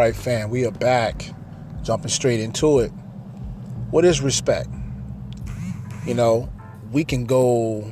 [0.02, 1.32] Right, fam, we are back,
[1.84, 2.90] jumping straight into it.
[3.92, 4.68] What is respect?
[6.04, 6.52] You know,
[6.90, 7.88] we can go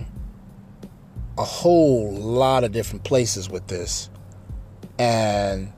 [1.39, 4.11] a whole lot of different places with this,
[4.99, 5.73] and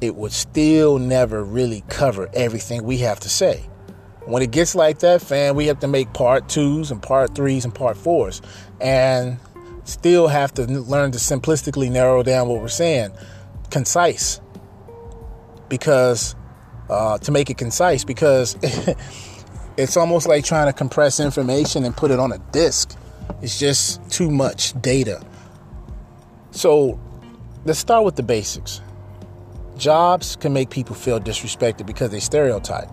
[0.00, 3.68] it would still never really cover everything we have to say.
[4.26, 7.64] When it gets like that, fam, we have to make part twos and part threes
[7.64, 8.40] and part fours,
[8.80, 9.36] and
[9.82, 13.10] still have to learn to simplistically narrow down what we're saying,
[13.70, 14.40] concise
[15.72, 16.36] because
[16.90, 18.58] uh, to make it concise because
[19.78, 22.94] it's almost like trying to compress information and put it on a disk.
[23.40, 25.24] It's just too much data.
[26.50, 27.00] So
[27.64, 28.82] let's start with the basics.
[29.78, 32.90] Jobs can make people feel disrespected because they stereotype.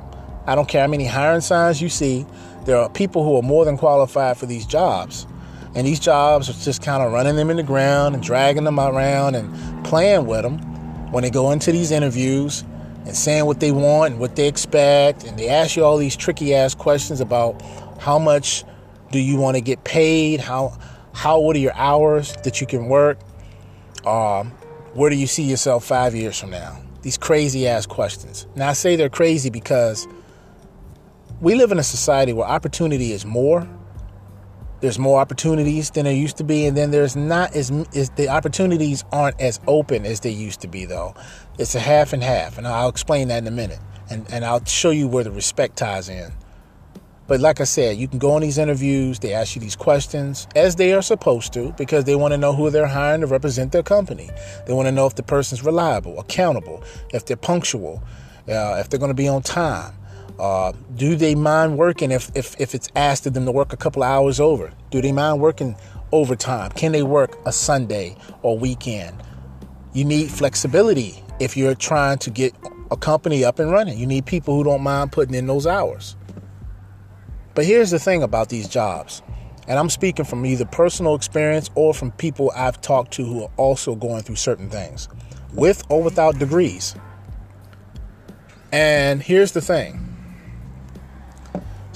[0.47, 2.25] I don't care how many hiring signs you see,
[2.63, 5.27] there are people who are more than qualified for these jobs.
[5.75, 8.79] And these jobs are just kind of running them in the ground and dragging them
[8.79, 10.68] around and playing with them
[11.11, 12.63] when they go into these interviews
[13.05, 15.23] and saying what they want and what they expect.
[15.23, 17.61] And they ask you all these tricky ass questions about
[17.99, 18.63] how much
[19.11, 20.39] do you want to get paid?
[20.39, 20.77] How,
[21.13, 23.19] how, what are your hours that you can work?
[24.05, 24.51] Um,
[24.93, 26.79] where do you see yourself five years from now?
[27.01, 28.45] These crazy ass questions.
[28.55, 30.07] Now, I say they're crazy because
[31.41, 33.67] we live in a society where opportunity is more
[34.81, 38.29] there's more opportunities than there used to be and then there's not as, as the
[38.29, 41.13] opportunities aren't as open as they used to be though.
[41.57, 44.63] It's a half and half and i'll explain that in a minute and, and i'll
[44.65, 46.31] show you where the respect ties in.
[47.27, 50.47] But like i said you can go on these interviews they ask you these questions
[50.55, 53.71] as they are supposed to because they want to know who they're hiring to represent
[53.71, 54.29] their company.
[54.65, 58.01] They want to know if the person's reliable accountable if they're punctual
[58.47, 59.93] uh, if they're going to be on time
[60.39, 63.77] uh, do they mind working if, if, if it's asked of them to work a
[63.77, 64.71] couple hours over?
[64.89, 65.75] Do they mind working
[66.11, 66.71] overtime?
[66.71, 69.21] Can they work a Sunday or weekend?
[69.93, 72.55] You need flexibility if you're trying to get
[72.89, 73.97] a company up and running.
[73.97, 76.15] You need people who don't mind putting in those hours.
[77.53, 79.21] But here's the thing about these jobs,
[79.67, 83.51] and I'm speaking from either personal experience or from people I've talked to who are
[83.57, 85.09] also going through certain things,
[85.53, 86.95] with or without degrees.
[88.71, 90.08] And here's the thing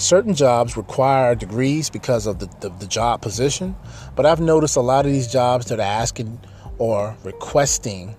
[0.03, 3.75] certain jobs require degrees because of the, the, the, job position,
[4.15, 6.39] but I've noticed a lot of these jobs that are asking
[6.77, 8.15] or requesting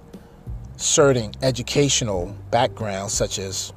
[0.76, 3.72] certain educational backgrounds, such as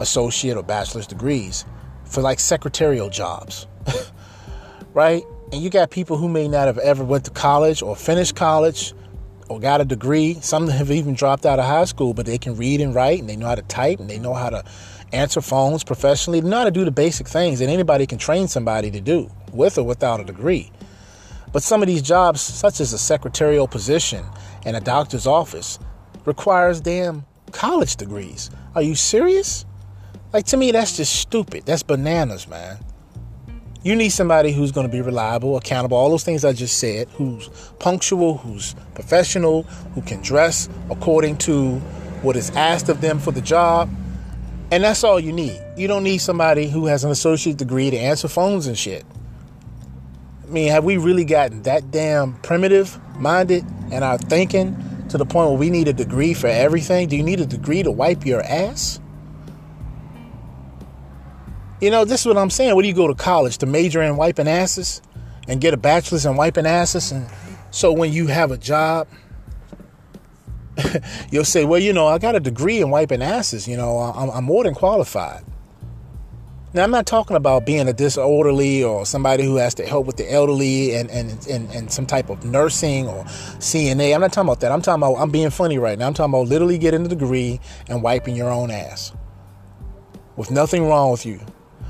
[0.00, 1.64] associate or bachelor's degrees,
[2.04, 3.66] for like secretarial jobs,
[4.94, 5.22] right?
[5.52, 8.94] And you got people who may not have ever went to college or finished college
[9.48, 10.34] or got a degree.
[10.40, 13.28] Some have even dropped out of high school, but they can read and write and
[13.28, 14.64] they know how to type and they know how to
[15.12, 18.90] answer phones professionally, know how to do the basic things that anybody can train somebody
[18.90, 20.70] to do with or without a degree.
[21.52, 24.24] But some of these jobs, such as a secretarial position
[24.64, 25.78] and a doctor's office,
[26.24, 28.50] requires damn college degrees.
[28.74, 29.64] Are you serious?
[30.32, 31.64] Like to me, that's just stupid.
[31.64, 32.78] That's bananas, man.
[33.82, 37.08] You need somebody who's going to be reliable, accountable, all those things I just said,
[37.10, 39.62] who's punctual, who's professional,
[39.94, 41.76] who can dress according to
[42.20, 43.88] what is asked of them for the job,
[44.70, 45.60] and that's all you need.
[45.76, 49.04] You don't need somebody who has an associate degree to answer phones and shit.
[50.44, 54.76] I mean, have we really gotten that damn primitive minded in our thinking
[55.08, 57.08] to the point where we need a degree for everything?
[57.08, 59.00] Do you need a degree to wipe your ass?
[61.80, 62.74] You know, this is what I'm saying.
[62.74, 65.00] What do you go to college to major in wiping asses
[65.46, 67.12] and get a bachelor's in wiping asses?
[67.12, 67.28] And
[67.70, 69.06] so when you have a job,
[71.30, 73.66] you'll say, well, you know, I got a degree in wiping asses.
[73.68, 75.44] You know, I'm, I'm more than qualified.
[76.74, 80.18] Now, I'm not talking about being a disorderly or somebody who has to help with
[80.18, 84.14] the elderly and, and, and, and some type of nursing or CNA.
[84.14, 84.70] I'm not talking about that.
[84.70, 86.06] I'm talking about, I'm being funny right now.
[86.06, 89.12] I'm talking about literally getting a degree and wiping your own ass
[90.36, 91.40] with nothing wrong with you.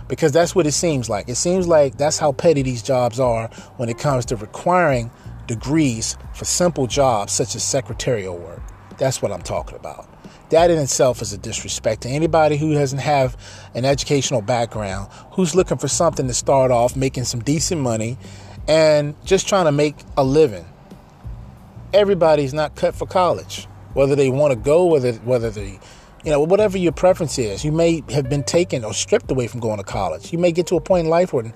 [0.06, 1.28] Because that's what it seems like.
[1.28, 5.10] It seems like that's how petty these jobs are when it comes to requiring
[5.48, 8.62] degrees for simple jobs such as secretarial work.
[8.98, 10.08] That's what I'm talking about.
[10.50, 13.36] That in itself is a disrespect to anybody who doesn't have
[13.74, 18.18] an educational background, who's looking for something to start off making some decent money
[18.66, 20.66] and just trying to make a living.
[21.92, 25.78] Everybody's not cut for college, whether they want to go, whether whether they,
[26.24, 27.64] you know, whatever your preference is.
[27.64, 30.32] You may have been taken or stripped away from going to college.
[30.32, 31.52] You may get to a point in life where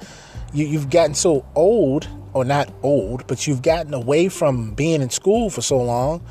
[0.53, 5.11] you, you've gotten so old, or not old, but you've gotten away from being in
[5.11, 6.23] school for so long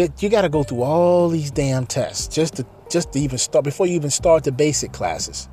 [0.00, 3.38] it, you got to go through all these damn tests just to just to even
[3.38, 5.48] start before you even start the basic classes,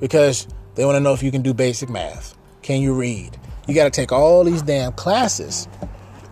[0.00, 2.36] because they want to know if you can do basic math.
[2.62, 3.38] Can you read?
[3.66, 5.68] You got to take all these damn classes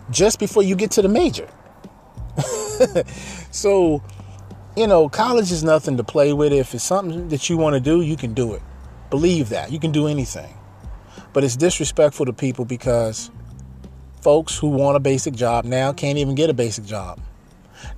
[0.09, 1.49] just before you get to the major.
[3.51, 4.03] so,
[4.75, 6.53] you know, college is nothing to play with.
[6.53, 8.61] If it's something that you want to do, you can do it.
[9.09, 9.71] Believe that.
[9.71, 10.53] You can do anything.
[11.33, 13.31] But it's disrespectful to people because
[14.21, 17.19] folks who want a basic job now can't even get a basic job.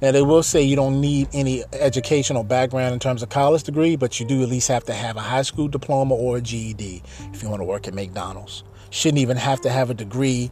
[0.02, 3.96] Now, they will say you don't need any educational background in terms of college degree,
[3.96, 7.04] but you do at least have to have a high school diploma or a GED
[7.34, 8.64] if you want to work at McDonald's.
[8.92, 10.52] Shouldn't even have to have a degree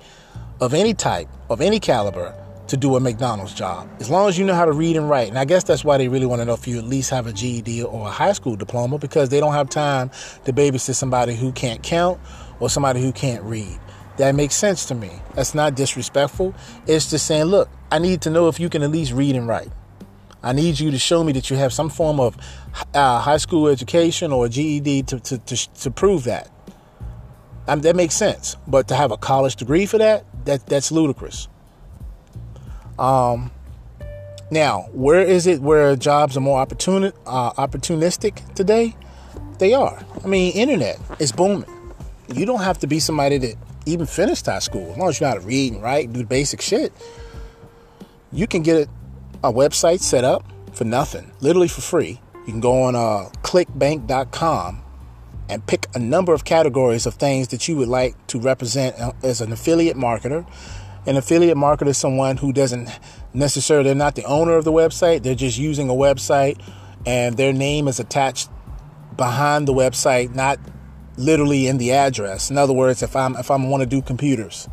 [0.59, 2.35] of any type, of any caliber,
[2.67, 3.89] to do a McDonald's job.
[3.99, 5.27] As long as you know how to read and write.
[5.27, 7.27] And I guess that's why they really want to know if you at least have
[7.27, 10.09] a GED or a high school diploma because they don't have time
[10.45, 12.19] to babysit somebody who can't count
[12.59, 13.77] or somebody who can't read.
[14.21, 15.09] That makes sense to me.
[15.33, 16.53] That's not disrespectful.
[16.85, 19.47] It's just saying, look, I need to know if you can at least read and
[19.47, 19.69] write.
[20.43, 22.37] I need you to show me that you have some form of
[22.93, 26.51] uh, high school education or GED to, to, to, to prove that.
[27.67, 28.57] Um, that makes sense.
[28.67, 31.47] But to have a college degree for that, that that's ludicrous.
[32.99, 33.49] Um,
[34.51, 38.95] now, where is it where jobs are more opportuni- uh, opportunistic today?
[39.57, 40.05] They are.
[40.23, 41.65] I mean, internet is booming.
[42.31, 45.25] You don't have to be somebody that even finished high school, as long as you
[45.25, 46.93] know how to read and write, do the basic shit,
[48.31, 48.87] you can get
[49.43, 52.21] a website set up for nothing, literally for free.
[52.45, 54.83] You can go on uh, clickbank.com
[55.49, 59.11] and pick a number of categories of things that you would like to represent uh,
[59.21, 60.47] as an affiliate marketer.
[61.05, 62.89] An affiliate marketer is someone who doesn't
[63.33, 66.61] necessarily, they're not the owner of the website, they're just using a website
[67.05, 68.49] and their name is attached
[69.17, 70.59] behind the website, not
[71.17, 72.49] literally in the address.
[72.49, 74.67] In other words, if I'm if I'm want to do computers,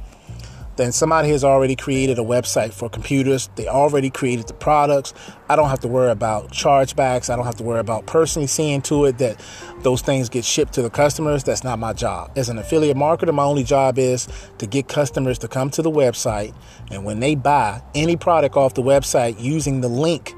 [0.79, 3.51] then somebody has already created a website for computers.
[3.57, 5.13] They already created the products.
[5.49, 7.29] I don't have to worry about chargebacks.
[7.29, 9.41] I don't have to worry about personally seeing to it that
[9.81, 11.43] those things get shipped to the customers.
[11.43, 12.31] That's not my job.
[12.37, 15.91] As an affiliate marketer, my only job is to get customers to come to the
[15.91, 16.55] website
[16.91, 20.33] and when they buy any product off the website using the link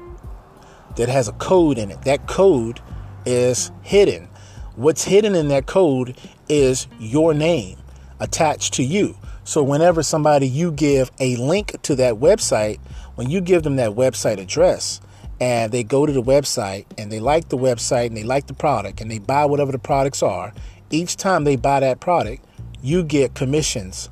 [0.95, 2.79] that has a code in it, that code
[3.25, 4.27] is hidden
[4.75, 6.15] What's hidden in that code
[6.47, 7.77] is your name
[8.19, 9.17] attached to you.
[9.43, 12.79] So whenever somebody you give a link to that website,
[13.15, 15.01] when you give them that website address
[15.41, 18.53] and they go to the website and they like the website and they like the
[18.53, 20.53] product and they buy whatever the products are,
[20.89, 22.45] each time they buy that product,
[22.81, 24.09] you get commissions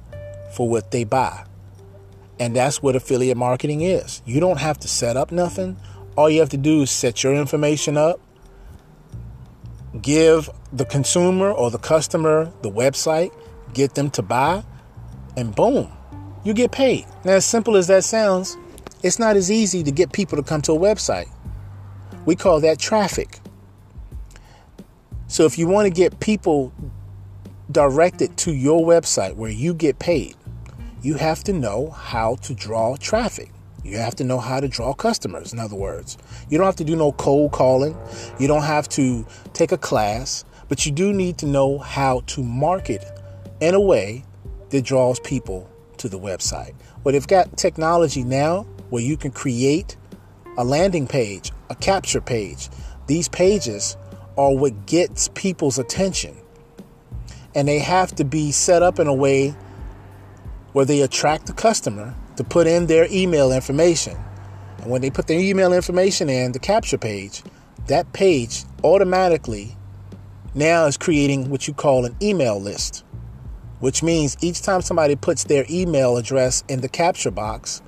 [0.53, 1.45] for what they buy.
[2.39, 4.21] And that's what affiliate marketing is.
[4.25, 5.77] You don't have to set up nothing.
[6.17, 8.19] All you have to do is set your information up,
[10.01, 13.31] give the consumer or the customer the website,
[13.73, 14.63] get them to buy,
[15.37, 15.91] and boom,
[16.43, 17.05] you get paid.
[17.23, 18.57] Now, as simple as that sounds,
[19.03, 21.29] it's not as easy to get people to come to a website.
[22.25, 23.39] We call that traffic.
[25.27, 26.73] So, if you want to get people
[27.71, 30.35] directed to your website where you get paid,
[31.01, 33.51] you have to know how to draw traffic.
[33.83, 36.17] You have to know how to draw customers, in other words.
[36.49, 37.97] You don't have to do no cold calling.
[38.39, 40.43] You don't have to take a class.
[40.67, 43.03] But you do need to know how to market
[43.59, 44.23] in a way
[44.69, 46.75] that draws people to the website.
[47.03, 49.97] But they've got technology now where you can create
[50.57, 52.69] a landing page, a capture page.
[53.07, 53.97] These pages
[54.37, 56.37] are what gets people's attention.
[57.55, 59.55] And they have to be set up in a way
[60.73, 64.17] where they attract the customer to put in their email information.
[64.77, 67.43] And when they put their email information in the capture page,
[67.87, 69.75] that page automatically
[70.55, 73.03] now is creating what you call an email list,
[73.81, 77.81] which means each time somebody puts their email address in the capture box,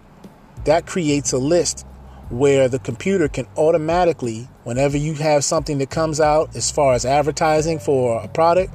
[0.66, 1.86] that creates a list
[2.30, 7.06] where the computer can automatically, whenever you have something that comes out as far as
[7.06, 8.74] advertising for a product,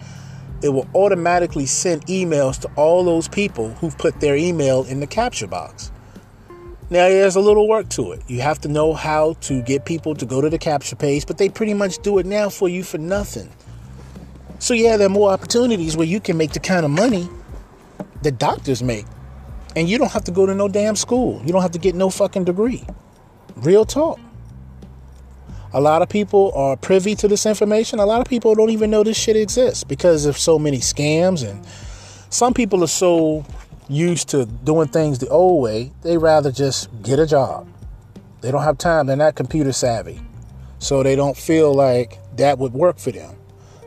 [0.63, 5.07] it will automatically send emails to all those people who've put their email in the
[5.07, 5.93] capture box.
[6.89, 8.23] Now, there's a little work to it.
[8.29, 11.37] You have to know how to get people to go to the capture page, but
[11.37, 13.53] they pretty much do it now for you for nothing.
[14.61, 17.29] So, yeah, there are more opportunities where you can make the kind of money
[18.23, 19.05] that doctors make.
[19.75, 21.43] And you don't have to go to no damn school.
[21.45, 22.87] You don't have to get no fucking degree.
[23.57, 24.19] Real talk.
[25.77, 27.99] A lot of people are privy to this information.
[27.99, 31.47] A lot of people don't even know this shit exists because of so many scams.
[31.47, 31.63] And
[32.31, 33.45] some people are so
[33.87, 37.69] used to doing things the old way, they rather just get a job.
[38.41, 40.19] They don't have time, they're not computer savvy.
[40.79, 43.37] So they don't feel like that would work for them.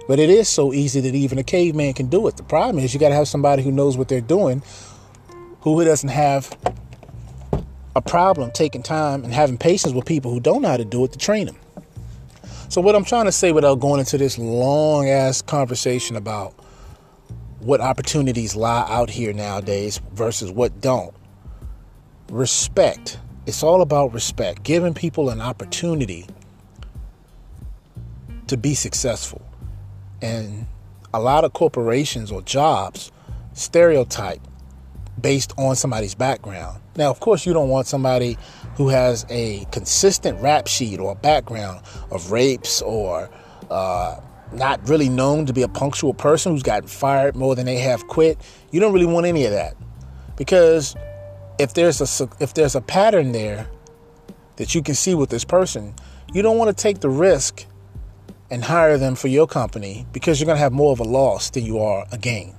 [0.08, 2.38] But it is so easy that even a caveman can do it.
[2.38, 4.62] The problem is you got to have somebody who knows what they're doing,
[5.62, 6.56] who doesn't have
[7.96, 11.04] a problem taking time and having patience with people who don't know how to do
[11.04, 11.56] it to train them.
[12.70, 16.54] So, what I'm trying to say without going into this long ass conversation about
[17.62, 21.16] what opportunities lie out here nowadays versus what don't.
[22.30, 23.18] Respect.
[23.48, 26.28] It's all about respect, giving people an opportunity
[28.46, 29.42] to be successful.
[30.22, 30.68] And
[31.12, 33.12] a lot of corporations or jobs
[33.54, 34.42] stereotype
[35.20, 36.80] based on somebody's background.
[36.96, 38.38] Now, of course, you don't want somebody
[38.80, 43.30] who has a consistent rap sheet or background of rapes or
[43.70, 44.18] uh,
[44.54, 48.08] not really known to be a punctual person who's gotten fired more than they have
[48.08, 48.38] quit.
[48.72, 49.76] You don't really want any of that.
[50.38, 50.96] Because
[51.60, 53.70] if there's a if there's a pattern there
[54.56, 55.94] that you can see with this person,
[56.34, 57.66] you don't want to take the risk
[58.50, 61.50] and hire them for your company because you're going to have more of a loss
[61.50, 62.56] than you are a gain.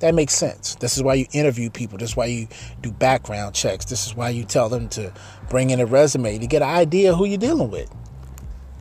[0.00, 0.76] That makes sense.
[0.76, 1.98] This is why you interview people.
[1.98, 2.48] This is why you
[2.80, 3.84] do background checks.
[3.84, 5.12] This is why you tell them to
[5.48, 7.90] bring in a resume to get an idea who you're dealing with.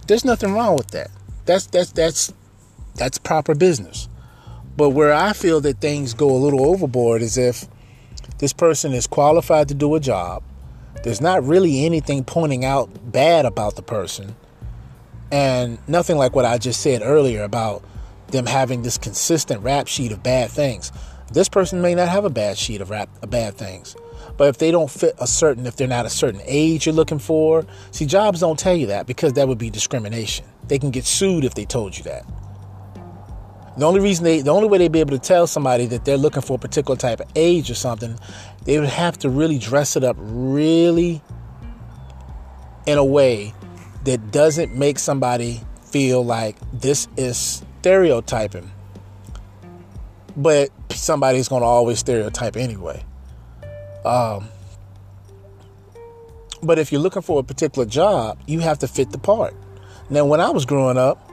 [0.08, 1.12] There's nothing wrong with that.
[1.46, 2.34] That's that's that's
[2.96, 4.08] that's proper business.
[4.78, 7.68] But where I feel that things go a little overboard is if
[8.38, 10.42] this person is qualified to do a job,
[11.04, 14.36] there's not really anything pointing out bad about the person,
[15.32, 17.84] and nothing like what I just said earlier about
[18.28, 20.92] them having this consistent rap sheet of bad things.
[21.32, 23.96] This person may not have a bad sheet of rap bad things.
[24.38, 27.20] But if they don't fit a certain, if they're not a certain age you're looking
[27.20, 30.46] for, see, jobs don't tell you that because that would be discrimination.
[30.68, 32.26] They can get sued if they told you that.
[33.78, 36.18] The only reason they, the only way they'd be able to tell somebody that they're
[36.18, 38.18] looking for a particular type of age or something,
[38.66, 41.22] they would have to really dress it up really
[42.86, 43.54] in a way
[44.04, 45.62] that doesn't make somebody
[45.92, 48.70] feel like this is stereotyping.
[50.36, 53.04] But somebody's going to always stereotype anyway.
[54.06, 54.48] Um,
[56.62, 59.56] but if you're looking for a particular job, you have to fit the part.
[60.10, 61.30] Now, when I was growing up,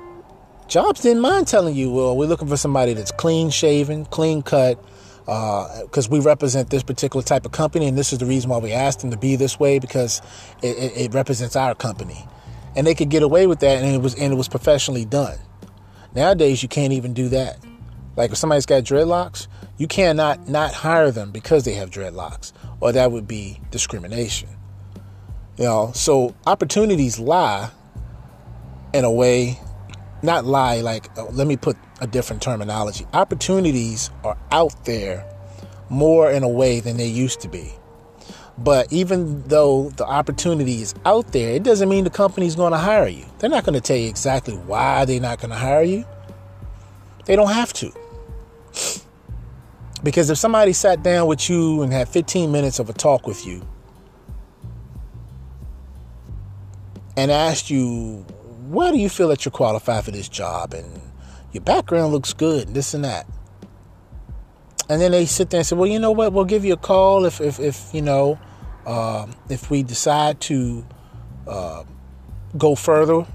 [0.69, 4.83] Jobs didn't mind telling you, well, we're looking for somebody that's clean shaven, clean cut,
[5.21, 8.59] because uh, we represent this particular type of company, and this is the reason why
[8.59, 10.21] we asked them to be this way because
[10.63, 12.27] it, it, it represents our company,
[12.75, 15.39] and they could get away with that, and it was and it was professionally done.
[16.17, 17.59] Nowadays, you can't even do that.
[18.17, 19.47] Like if somebody's got dreadlocks,
[19.77, 24.49] you cannot not hire them because they have dreadlocks, or that would be discrimination.
[25.59, 27.71] You know, so opportunities lie
[28.93, 29.59] in a way
[30.23, 33.07] not lie, like, uh, let me put a different terminology.
[33.13, 35.25] Opportunities are out there
[35.89, 37.73] more in a way than they used to be.
[38.59, 42.79] But even though the opportunity is out there, it doesn't mean the company's going to
[42.79, 43.25] hire you.
[43.39, 46.07] They're not going to tell you exactly why they're not going to hire you.
[47.27, 47.93] They don't have to.
[50.03, 53.47] Because if somebody sat down with you and had 15 minutes of a talk with
[53.47, 53.67] you
[57.17, 58.25] and asked you
[58.69, 61.01] why do you feel that you're qualified for this job and
[61.53, 63.27] your background looks good, and this and that.
[64.89, 66.33] And then they sit there and say, well, you know what?
[66.33, 68.39] We'll give you a call if, if, if you know,
[68.85, 70.87] uh, if we decide to
[71.49, 71.85] uh,
[72.59, 73.27] go further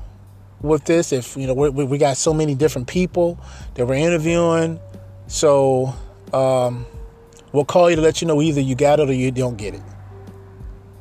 [0.61, 1.11] with this.
[1.11, 3.39] If, you know, we, we got so many different people
[3.73, 4.79] that we're interviewing.
[5.31, 5.95] So
[6.33, 6.85] um,
[7.53, 9.73] we'll call you to let you know either you got it or you don't get
[9.73, 9.81] it.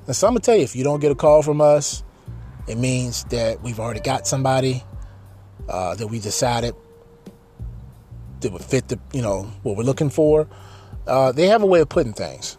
[0.07, 2.05] And so I'm to tell you, if you don't get a call from us,
[2.69, 4.85] it means that we've already got somebody
[5.69, 6.77] uh, that we decided
[8.41, 10.47] that would fit the you know what we're looking for.
[11.09, 12.57] Uh, they have a way of putting things.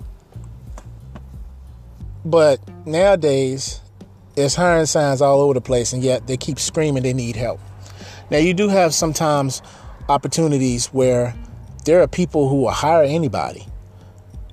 [2.25, 3.79] But nowadays,
[4.35, 7.61] there's hiring signs all over the place, and yet they keep screaming they need help.
[8.29, 9.61] Now, you do have sometimes
[10.09, 11.33] opportunities where
[11.85, 13.65] there are people who will hire anybody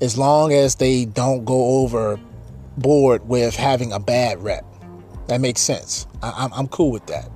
[0.00, 4.64] as long as they don't go overboard with having a bad rep.
[5.26, 6.06] That makes sense.
[6.22, 7.28] I, am I'm cool with that.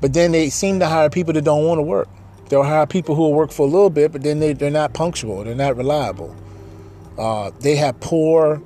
[0.00, 2.08] But then they seem to hire people that don't want to work.
[2.48, 4.94] They'll hire people who will work for a little bit, but then they, they're not
[4.94, 6.34] punctual, they're not reliable.
[7.18, 8.62] Uh, they have poor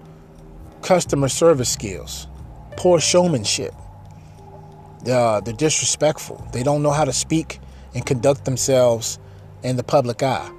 [0.82, 2.26] customer service skills,
[2.76, 3.74] poor showmanship.
[5.08, 6.46] Uh, they're disrespectful.
[6.52, 7.58] They don't know how to speak
[7.94, 9.18] and conduct themselves
[9.62, 10.50] in the public eye.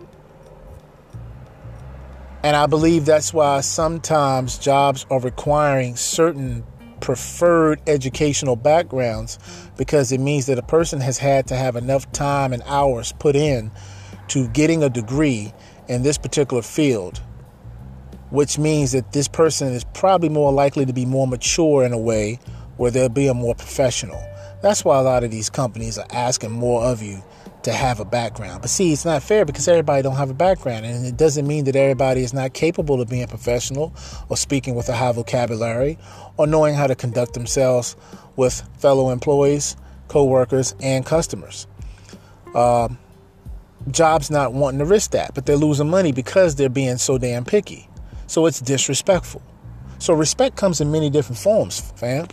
[2.43, 6.65] And I believe that's why sometimes jobs are requiring certain
[6.99, 9.37] preferred educational backgrounds
[9.77, 13.35] because it means that a person has had to have enough time and hours put
[13.35, 13.71] in
[14.29, 15.53] to getting a degree
[15.87, 17.21] in this particular field,
[18.29, 21.97] which means that this person is probably more likely to be more mature in a
[21.97, 22.39] way
[22.77, 24.21] where they'll be a more professional.
[24.61, 27.21] That's why a lot of these companies are asking more of you
[27.63, 28.61] to have a background.
[28.61, 31.65] But see, it's not fair because everybody don't have a background, and it doesn't mean
[31.65, 33.93] that everybody is not capable of being professional
[34.29, 35.97] or speaking with a high vocabulary
[36.37, 37.95] or knowing how to conduct themselves
[38.35, 39.75] with fellow employees,
[40.07, 41.67] co-workers, and customers.
[42.55, 42.97] Um,
[43.91, 47.45] jobs not wanting to risk that, but they're losing money because they're being so damn
[47.45, 47.89] picky.
[48.27, 49.41] So it's disrespectful.
[49.99, 52.27] So respect comes in many different forms, fam.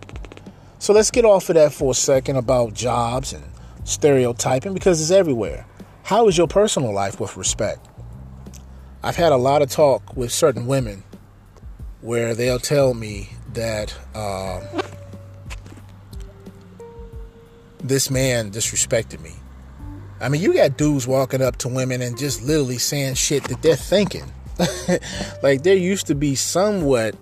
[0.79, 3.45] So let's get off of that for a second about jobs and
[3.91, 5.67] stereotyping because it's everywhere.
[6.03, 7.87] How is your personal life with respect?
[9.03, 11.03] I've had a lot of talk with certain women
[12.01, 14.63] where they'll tell me that um,
[17.79, 19.33] this man disrespected me.
[20.21, 23.63] I mean, you got dudes walking up to women and just literally saying shit that
[23.63, 24.31] they're thinking.
[25.43, 27.15] like there used to be somewhat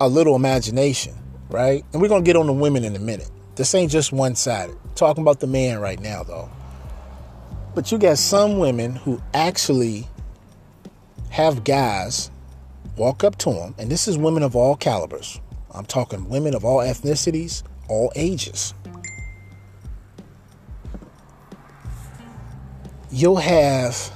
[0.00, 1.14] a little imagination,
[1.50, 1.84] right?
[1.92, 3.30] And we're gonna get on the women in a minute.
[3.56, 4.76] This ain't just one sided.
[4.94, 6.50] Talking about the man right now, though.
[7.74, 10.06] But you got some women who actually
[11.30, 12.30] have guys
[12.96, 15.40] walk up to them, and this is women of all calibers.
[15.70, 18.74] I'm talking women of all ethnicities, all ages.
[23.10, 24.12] You'll have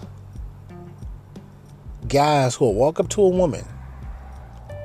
[2.08, 3.64] guys who will walk up to a woman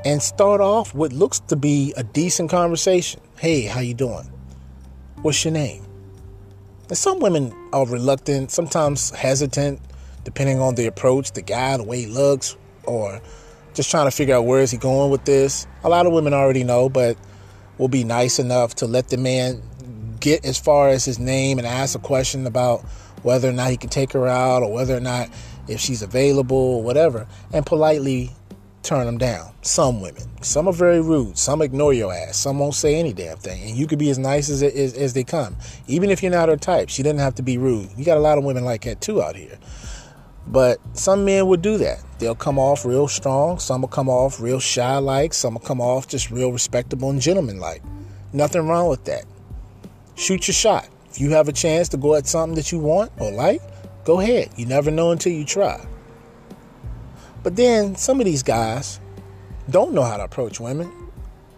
[0.06, 3.22] and start off what looks to be a decent conversation.
[3.38, 4.32] Hey, how you doing?
[5.22, 5.86] What's your name?
[6.90, 9.80] And some women are reluctant, sometimes hesitant,
[10.24, 13.22] depending on the approach, the guy, the way he looks, or
[13.76, 15.68] just trying to figure out where is he going with this.
[15.84, 17.18] A lot of women already know, but
[17.78, 19.62] will be nice enough to let the man
[20.20, 22.82] get as far as his name and ask a question about
[23.22, 25.30] whether or not he can take her out or whether or not
[25.68, 28.32] if she's available or whatever, and politely
[28.84, 29.54] turn them down.
[29.62, 30.24] Some women.
[30.44, 31.38] Some are very rude.
[31.38, 32.38] Some ignore your ass.
[32.38, 33.62] Some won't say any damn thing.
[33.64, 35.56] And you could be as nice as, as, as they come.
[35.88, 37.90] Even if you're not her type, she doesn't have to be rude.
[37.98, 39.58] You got a lot of women like that too out here.
[40.48, 42.04] But some men would do that.
[42.20, 43.60] They'll come off real strong.
[43.60, 45.34] Some will come off real shy like.
[45.34, 47.84] Some will come off just real respectable and gentleman like.
[48.34, 49.26] Nothing wrong with that.
[50.16, 50.88] Shoot your shot.
[51.10, 53.62] If you have a chance to go at something that you want or like,
[54.06, 54.50] go ahead.
[54.56, 55.86] You never know until you try.
[57.44, 59.00] But then some of these guys
[59.70, 60.92] don't know how to approach women.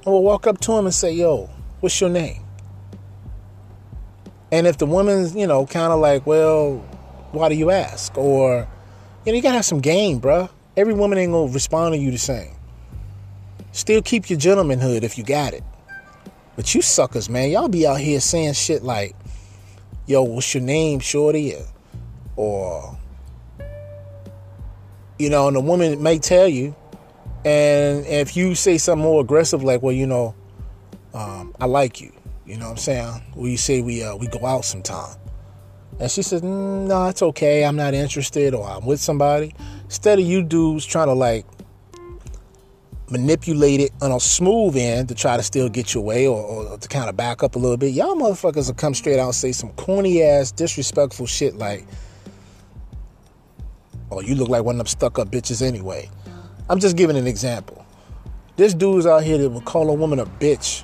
[0.06, 2.44] Or will walk up to them and say, Yo, what's your name?
[4.52, 6.78] And if the woman's, you know, kind of like, Well,
[7.32, 8.18] why do you ask?
[8.18, 8.68] Or,
[9.26, 10.50] you know, you gotta have some game, bruh.
[10.76, 12.56] Every woman ain't gonna respond to you the same.
[13.72, 15.64] Still keep your gentlemanhood if you got it.
[16.56, 19.16] But you suckers, man, y'all be out here saying shit like,
[20.06, 21.56] yo, what's your name, shorty?
[22.36, 22.98] Or,
[25.20, 26.76] you know, and the woman may tell you,
[27.46, 30.34] and if you say something more aggressive, like, well, you know,
[31.14, 32.12] um, I like you,
[32.46, 33.22] you know what I'm saying?
[33.36, 35.18] Or you say we uh, we go out sometime,
[36.00, 39.54] and she says, mm, no, it's okay, I'm not interested, or I'm with somebody.
[39.86, 41.46] Instead of you dudes trying to like
[43.14, 46.78] manipulate it on a smooth end to try to still get your way or, or,
[46.78, 47.94] to kind of back up a little bit.
[47.94, 51.86] Y'all motherfuckers will come straight out and say some corny ass, disrespectful shit like,
[54.18, 56.10] oh, you look like one of them stuck up bitches anyway.
[56.70, 57.86] I'm just giving an example.
[58.56, 60.84] This dude's out here that will call a woman a bitch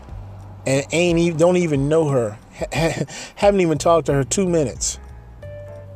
[0.65, 2.38] and ain't even, don't even know her,
[3.36, 4.99] haven't even talked to her two minutes.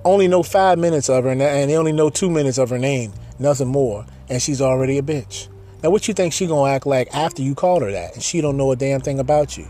[0.05, 3.13] Only know five minutes of her, and they only know two minutes of her name,
[3.39, 5.47] nothing more, and she's already a bitch.
[5.81, 8.41] Now, what you think she gonna act like after you called her that, and she
[8.41, 9.67] don't know a damn thing about you?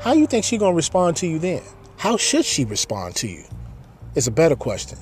[0.00, 1.62] How you think she gonna respond to you then?
[1.96, 3.44] How should she respond to you?
[4.14, 4.98] It's a better question.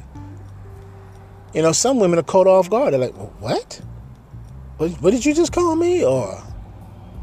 [1.55, 2.93] You know, some women are caught off guard.
[2.93, 3.81] They're like, what?
[4.79, 4.91] what?
[5.03, 6.05] What did you just call me?
[6.05, 6.43] Or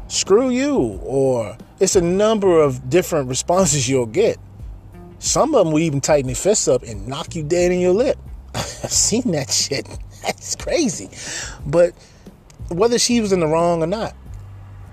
[0.08, 1.00] screw you?
[1.02, 4.38] Or it's a number of different responses you'll get.
[5.18, 7.92] Some of them will even tighten their fists up and knock you dead in your
[7.92, 8.18] lip.
[8.54, 9.86] I've seen that shit.
[10.22, 11.10] That's crazy.
[11.66, 11.92] But
[12.68, 14.14] whether she was in the wrong or not,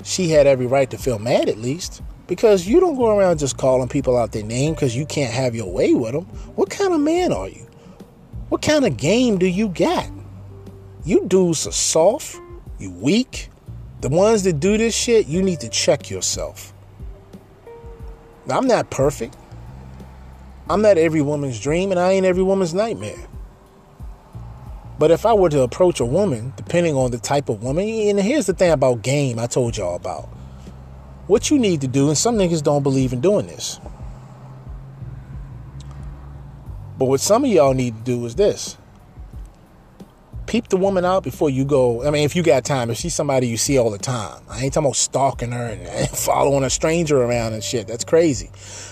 [0.03, 2.01] she had every right to feel mad at least.
[2.25, 5.55] Because you don't go around just calling people out their name because you can't have
[5.55, 6.25] your way with them.
[6.55, 7.66] What kind of man are you?
[8.50, 10.10] What kind of game do you got?
[11.04, 12.38] You dudes are soft,
[12.80, 13.50] you weak.
[14.02, 16.74] The ones that do this shit, you need to check yourself.
[18.45, 19.36] Now, I'm not perfect.
[20.70, 23.28] I'm not every woman's dream, and I ain't every woman's nightmare.
[25.00, 28.20] But if I were to approach a woman, depending on the type of woman, and
[28.20, 30.26] here's the thing about game I told y'all about.
[31.28, 33.80] What you need to do, and some niggas don't believe in doing this.
[36.98, 38.78] But what some of y'all need to do is this
[40.48, 42.06] peep the woman out before you go.
[42.08, 44.64] I mean, if you got time, if she's somebody you see all the time, I
[44.64, 47.88] ain't talking about stalking her and following a stranger around and shit.
[47.88, 48.50] That's crazy.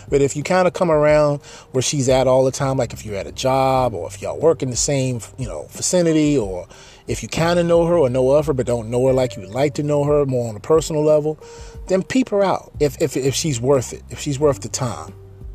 [0.10, 1.42] But if you kind of come around
[1.72, 4.40] where she's at all the time, like if you're at a job or if y'all
[4.40, 6.68] work in the same, you know, vicinity or
[7.08, 9.36] if you kind of know her or know of her but don't know her like
[9.36, 11.40] you would like to know her more on a personal level,
[11.88, 15.14] then peep her out if, if, if she's worth it, if she's worth the time,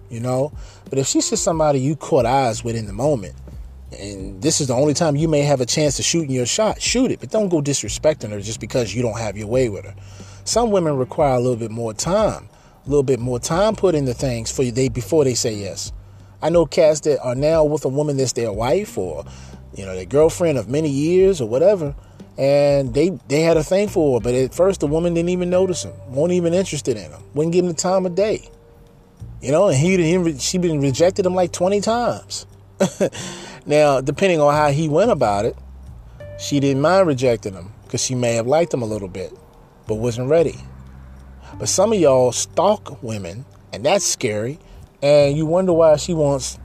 [0.09, 0.53] you know?
[0.91, 3.35] But if she's just somebody you caught eyes with in the moment,
[3.99, 6.47] and this is the only time you may have a chance to shoot in your
[6.47, 7.21] shot, shoot it.
[7.21, 9.95] But don't go disrespecting her just because you don't have your way with her.
[10.45, 12.49] Some women require a little bit more time,
[12.85, 15.93] a little bit more time put into things for you they before they say yes.
[16.43, 19.25] I know cats that are now with a woman that's their wife or
[19.75, 21.95] you know their girlfriend of many years or whatever,
[22.37, 25.51] and they they had a thing for her, but at first the woman didn't even
[25.51, 28.49] notice him, wasn't even interested in him, wouldn't give him the time of day.
[29.41, 32.47] You know, and he, he she been rejected him like twenty times.
[33.67, 35.57] Now, depending on how he went about it,
[36.39, 39.33] she didn't mind rejecting him because she may have liked him a little bit,
[39.87, 40.57] but wasn't ready.
[41.59, 44.59] But some of y'all stalk women, and that's scary,
[45.03, 46.59] and you wonder why she wants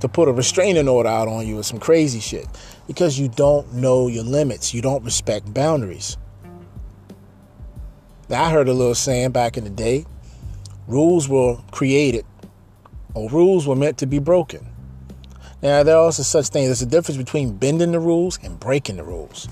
[0.00, 2.46] to put a restraining order out on you or some crazy shit
[2.86, 6.16] because you don't know your limits, you don't respect boundaries.
[8.28, 10.04] Now, I heard a little saying back in the day
[10.86, 12.24] rules were created,
[13.14, 14.66] or rules were meant to be broken.
[15.62, 16.68] Now, there are also such things.
[16.68, 19.48] There's a difference between bending the rules and breaking the rules.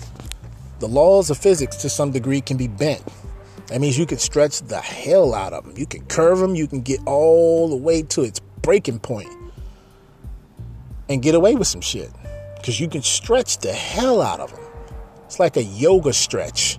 [0.78, 3.02] The laws of physics, to some degree, can be bent.
[3.66, 5.74] That means you can stretch the hell out of them.
[5.76, 6.54] You can curve them.
[6.54, 9.28] You can get all the way to its breaking point
[11.08, 12.10] and get away with some shit
[12.56, 14.64] because you can stretch the hell out of them.
[15.26, 16.78] It's like a yoga stretch.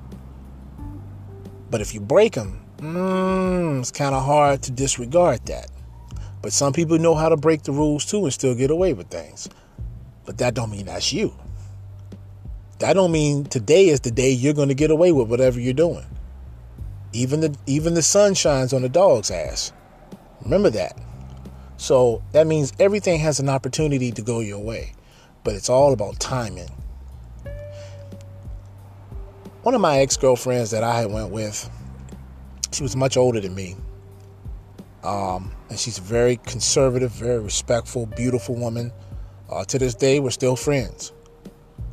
[1.70, 5.70] But if you break them, mm, it's kind of hard to disregard that.
[6.42, 9.08] But some people know how to break the rules too and still get away with
[9.08, 9.50] things.
[10.26, 11.34] But that don't mean that's you.
[12.80, 15.74] That don't mean today is the day you're going to get away with whatever you're
[15.74, 16.06] doing.
[17.12, 19.74] Even the even the sun shines on the dog's ass.
[20.44, 20.98] Remember that.
[21.78, 24.94] So that means everything has an opportunity to go your way,
[25.44, 26.70] but it's all about timing.
[29.64, 31.70] One of my ex-girlfriends that I went with,
[32.72, 33.76] she was much older than me.
[35.04, 38.92] Um, and she's a very conservative, very respectful, beautiful woman.
[39.50, 41.14] Uh, to this day, we're still friends.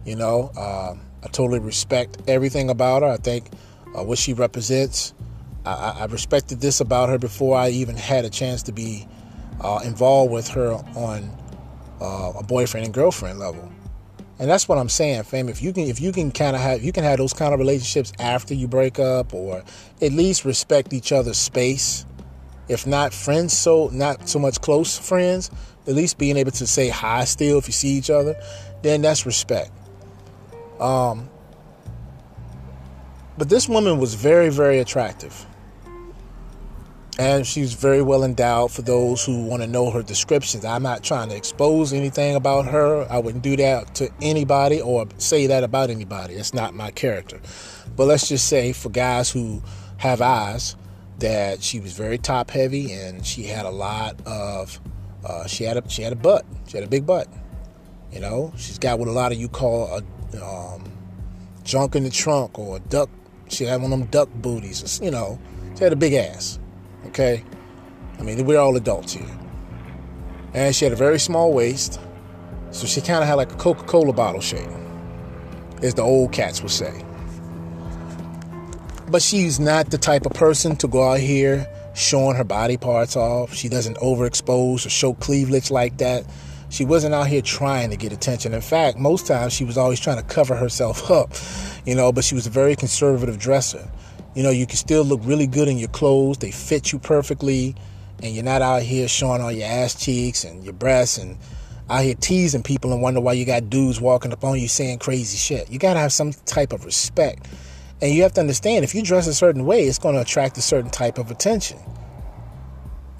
[0.04, 3.08] You know, uh, I totally respect everything about her.
[3.08, 3.48] I think
[3.96, 5.14] uh, what she represents.
[5.64, 9.08] I, I, respected this about her before I even had a chance to be
[9.60, 11.28] uh, involved with her on
[12.00, 13.72] uh, a boyfriend and girlfriend level.
[14.38, 15.48] And that's what I'm saying, fam.
[15.48, 17.58] If you can, if you can kind of have, you can have those kind of
[17.58, 19.62] relationships after you break up, or
[20.02, 22.04] at least respect each other's space
[22.68, 25.50] if not friends, so not so much close friends,
[25.86, 28.34] at least being able to say hi still if you see each other,
[28.82, 29.70] then that's respect.
[30.80, 31.30] Um,
[33.38, 35.46] but this woman was very, very attractive.
[37.18, 40.64] And she's very well endowed for those who want to know her descriptions.
[40.64, 43.06] I'm not trying to expose anything about her.
[43.10, 46.34] I wouldn't do that to anybody or say that about anybody.
[46.34, 47.40] It's not my character.
[47.96, 49.62] But let's just say for guys who
[49.96, 50.76] have eyes,
[51.18, 54.78] that she was very top heavy and she had a lot of
[55.24, 57.26] uh, she had a she had a butt she had a big butt
[58.12, 60.00] you know she's got what a lot of you call
[60.34, 60.84] a um,
[61.64, 63.08] junk in the trunk or a duck
[63.48, 65.38] she had one of them duck booties you know
[65.76, 66.58] she had a big ass
[67.06, 67.44] okay
[68.18, 69.38] I mean we're all adults here
[70.54, 72.00] and she had a very small waist
[72.70, 74.68] so she kind of had like a Coca-Cola bottle shape
[75.82, 77.04] as the old cats would say
[79.08, 83.16] but she's not the type of person to go out here showing her body parts
[83.16, 83.54] off.
[83.54, 86.24] She doesn't overexpose or show cleavage like that.
[86.68, 88.52] She wasn't out here trying to get attention.
[88.52, 91.30] In fact, most times she was always trying to cover herself up,
[91.86, 93.88] you know, but she was a very conservative dresser.
[94.36, 97.74] You know, you can still look really good in your clothes, they fit you perfectly,
[98.22, 101.38] and you're not out here showing all your ass cheeks and your breasts and
[101.88, 104.98] out here teasing people and wonder why you got dudes walking up on you saying
[104.98, 105.70] crazy shit.
[105.70, 107.48] You gotta have some type of respect.
[108.02, 110.62] And you have to understand if you dress a certain way, it's gonna attract a
[110.62, 111.78] certain type of attention.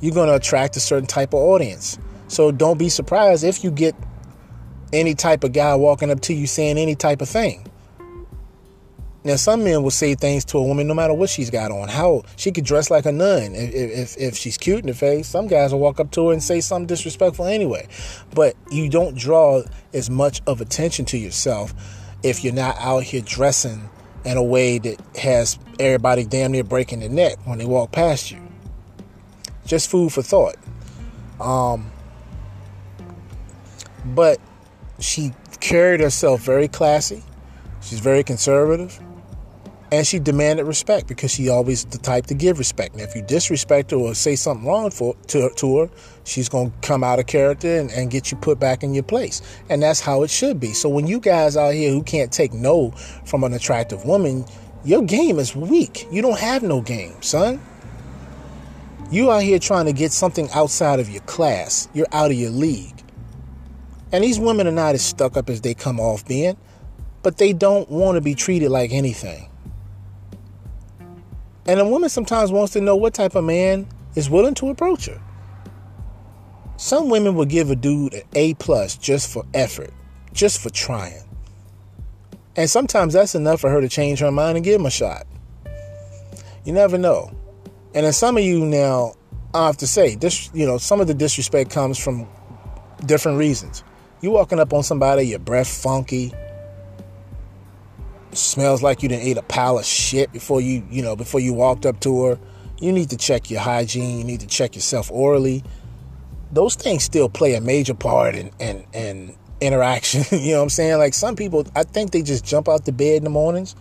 [0.03, 1.99] You're gonna attract a certain type of audience.
[2.29, 3.95] So don't be surprised if you get
[4.93, 7.66] any type of guy walking up to you saying any type of thing.
[9.27, 11.89] Now, some men will say things to a woman no matter what she's got on.
[11.89, 15.27] How she could dress like a nun if, if, if she's cute in the face.
[15.27, 17.89] Some guys will walk up to her and say something disrespectful anyway.
[18.33, 21.75] But you don't draw as much of attention to yourself
[22.23, 23.91] if you're not out here dressing
[24.25, 28.31] in a way that has everybody damn near breaking their neck when they walk past
[28.31, 28.39] you.
[29.65, 30.55] Just food for thought.
[31.41, 31.91] Um,
[34.05, 34.39] but
[35.01, 37.25] she carried herself very classy.
[37.81, 39.01] She's very conservative.
[39.93, 42.97] And she demanded respect because she always the type to give respect.
[42.97, 45.91] Now, if you disrespect her or say something wrong for to, to her,
[46.25, 49.05] she's going to come out of character and, and get you put back in your
[49.05, 49.43] place.
[49.71, 50.73] And that's how it should be.
[50.73, 52.91] So when you guys out here who can't take no
[53.25, 54.45] from an attractive woman,
[54.85, 56.07] your game is weak.
[56.11, 57.61] You don't have no game, son.
[59.11, 61.89] You out here trying to get something outside of your class.
[61.95, 63.03] You're out of your league.
[64.11, 66.57] And these women are not as stuck up as they come off being,
[67.23, 69.49] but they don't want to be treated like anything.
[71.69, 75.07] And a woman sometimes wants to know what type of man is willing to approach
[75.07, 75.21] her.
[76.77, 79.93] Some women will give a dude an A plus just for effort,
[80.33, 81.23] just for trying.
[82.55, 85.27] And sometimes that's enough for her to change her mind and give him a shot.
[86.65, 87.31] You never know.
[87.95, 89.15] And then some of you now,
[89.55, 92.29] I have to say, this you know, some of the disrespect comes from
[93.07, 93.83] different reasons.
[94.21, 96.33] You walking up on somebody, your breath funky,
[98.39, 101.53] smells like you didn't eat a pile of shit before you, you know, before you
[101.53, 102.39] walked up to her.
[102.79, 104.19] You need to check your hygiene.
[104.19, 105.65] You need to check yourself orally.
[106.53, 110.25] Those things still play a major part in in, in interaction.
[110.39, 110.99] you know what I'm saying?
[110.99, 113.75] Like some people, I think they just jump out the bed in the mornings,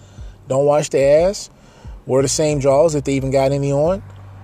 [0.47, 1.49] don't wash their ass,
[2.05, 4.03] wear the same drawers if they even got any on,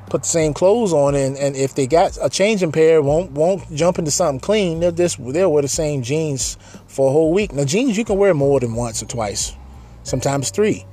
[0.09, 3.73] put the same clothes on, and, and if they got a changing pair, won't won't
[3.73, 4.79] jump into something clean.
[4.79, 6.57] They'll just they'll wear the same jeans
[6.87, 7.53] for a whole week.
[7.53, 9.55] Now jeans you can wear more than once or twice,
[10.03, 10.85] sometimes three,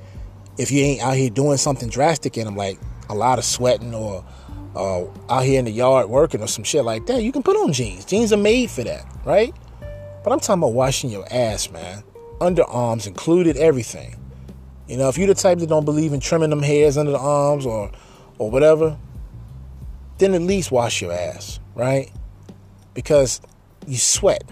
[0.57, 2.79] if you ain't out here doing something drastic in them, like
[3.09, 4.23] a lot of sweating or
[4.75, 7.23] uh, out here in the yard working or some shit like that.
[7.23, 8.05] You can put on jeans.
[8.05, 9.53] Jeans are made for that, right?
[10.23, 12.03] But I'm talking about washing your ass, man.
[12.39, 14.15] Underarms included, everything.
[14.87, 17.19] You know, if you're the type that don't believe in trimming them hairs under the
[17.19, 17.91] arms or
[18.37, 18.97] or whatever,
[20.17, 22.11] then at least wash your ass, right?
[22.93, 23.41] Because
[23.85, 24.43] you sweat.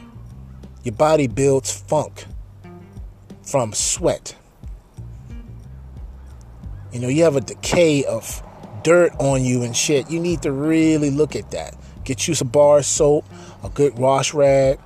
[0.83, 2.25] Your body builds funk
[3.43, 4.35] from sweat.
[6.91, 8.41] You know, you have a decay of
[8.83, 10.09] dirt on you and shit.
[10.09, 11.75] You need to really look at that.
[12.03, 13.25] Get you some bar soap,
[13.63, 14.79] a good wash rag,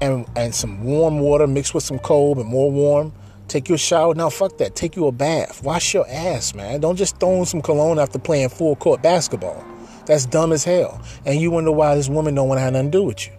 [0.00, 3.12] and and some warm water mixed with some cold and more warm.
[3.48, 4.14] Take your shower.
[4.14, 4.76] Now fuck that.
[4.76, 5.64] Take you a bath.
[5.64, 6.80] Wash your ass, man.
[6.80, 9.64] Don't just throw in some cologne after playing full court basketball.
[10.06, 11.02] That's dumb as hell.
[11.26, 13.32] And you wonder why this woman don't want to have nothing to do with you.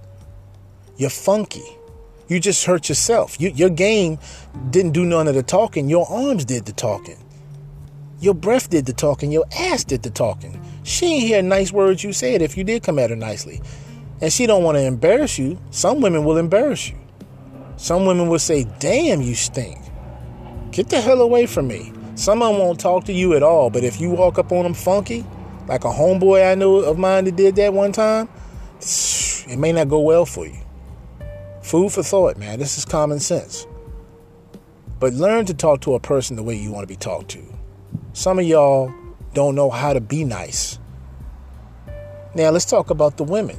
[0.98, 1.64] You're funky.
[2.28, 3.40] You just hurt yourself.
[3.40, 4.20] You, your game
[4.70, 5.90] didn't do none of the talking.
[5.90, 7.18] Your arms did the talking.
[8.22, 9.32] Your breath did the talking.
[9.32, 10.64] Your ass did the talking.
[10.84, 13.62] She ain't hear nice words you said if you did come at her nicely.
[14.22, 15.60] And she don't want to embarrass you.
[15.72, 16.98] Some women will embarrass you.
[17.78, 19.80] Some women will say, damn, you stink.
[20.72, 21.92] Get the hell away from me.
[22.14, 24.64] Some of them won't talk to you at all, but if you walk up on
[24.64, 25.26] them funky,
[25.68, 28.30] like a homeboy I know of mine that did that one time,
[28.80, 30.60] it may not go well for you.
[31.64, 32.60] Food for thought, man.
[32.60, 33.66] This is common sense.
[35.00, 37.44] But learn to talk to a person the way you want to be talked to.
[38.14, 38.94] Some of y'all
[39.34, 40.80] don't know how to be nice.
[42.36, 43.58] Now, let's talk about the women.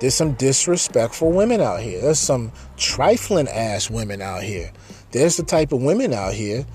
[0.00, 2.00] There's some disrespectful women out here.
[2.00, 4.72] There's some trifling ass women out here.
[5.12, 6.66] There's the type of women out here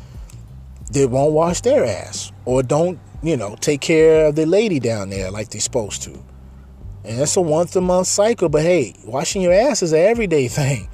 [0.92, 5.10] that won't wash their ass or don't, you know, take care of the lady down
[5.10, 6.12] there like they're supposed to.
[7.04, 10.48] And it's a once a month cycle, but hey, washing your ass is an everyday
[10.50, 10.90] thing.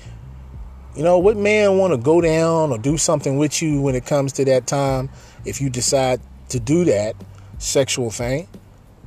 [0.95, 4.05] You know, what man want to go down or do something with you when it
[4.05, 5.09] comes to that time
[5.45, 7.15] if you decide to do that
[7.57, 8.47] sexual thing?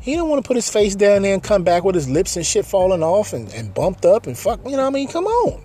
[0.00, 2.36] He don't want to put his face down there and come back with his lips
[2.36, 5.08] and shit falling off and, and bumped up and fuck, you know what I mean?
[5.08, 5.64] Come on.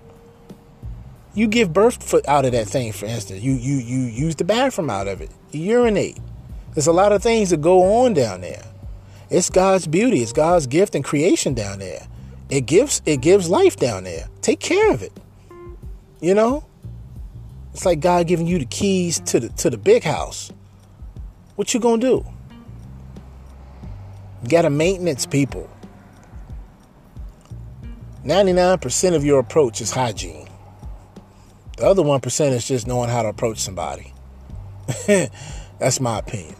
[1.34, 3.42] You give birth for, out of that thing, for instance.
[3.42, 5.30] You you you use the bathroom out of it.
[5.52, 6.18] You urinate.
[6.74, 8.64] There's a lot of things that go on down there.
[9.28, 12.06] It's God's beauty, it's God's gift and creation down there.
[12.48, 14.28] It gives it gives life down there.
[14.42, 15.12] Take care of it.
[16.20, 16.64] You know?
[17.72, 20.50] It's like God giving you the keys to the to the big house.
[21.60, 22.24] What you gonna do?
[24.42, 25.68] You gotta maintenance people.
[28.24, 30.48] 99% of your approach is hygiene.
[31.76, 34.14] The other 1% is just knowing how to approach somebody.
[35.78, 36.56] That's my opinion.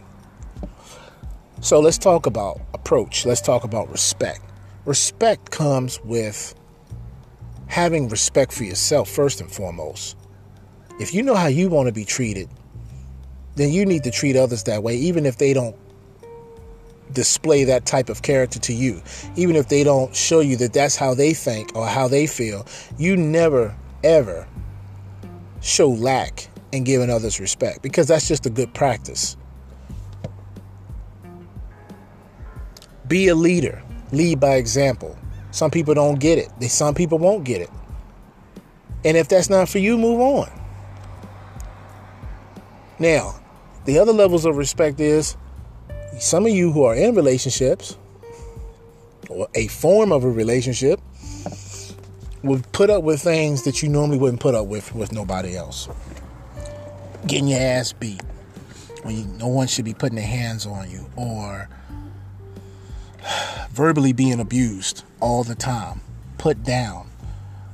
[1.62, 3.24] So let's talk about approach.
[3.24, 4.42] Let's talk about respect.
[4.84, 6.54] Respect comes with
[7.68, 10.18] having respect for yourself first and foremost.
[11.00, 12.50] If you know how you want to be treated,
[13.56, 15.76] then you need to treat others that way, even if they don't
[17.12, 19.02] display that type of character to you.
[19.36, 22.66] Even if they don't show you that that's how they think or how they feel,
[22.98, 24.46] you never, ever
[25.60, 29.36] show lack in giving others respect because that's just a good practice.
[33.08, 33.82] Be a leader,
[34.12, 35.18] lead by example.
[35.50, 37.70] Some people don't get it, some people won't get it.
[39.04, 40.59] And if that's not for you, move on.
[43.00, 43.40] Now,
[43.86, 45.34] the other levels of respect is
[46.18, 47.96] some of you who are in relationships
[49.30, 51.00] or a form of a relationship
[52.42, 55.88] would put up with things that you normally wouldn't put up with with nobody else.
[57.26, 58.20] Getting your ass beat
[59.02, 61.70] when you, no one should be putting their hands on you or
[63.70, 66.02] verbally being abused all the time,
[66.36, 67.08] put down.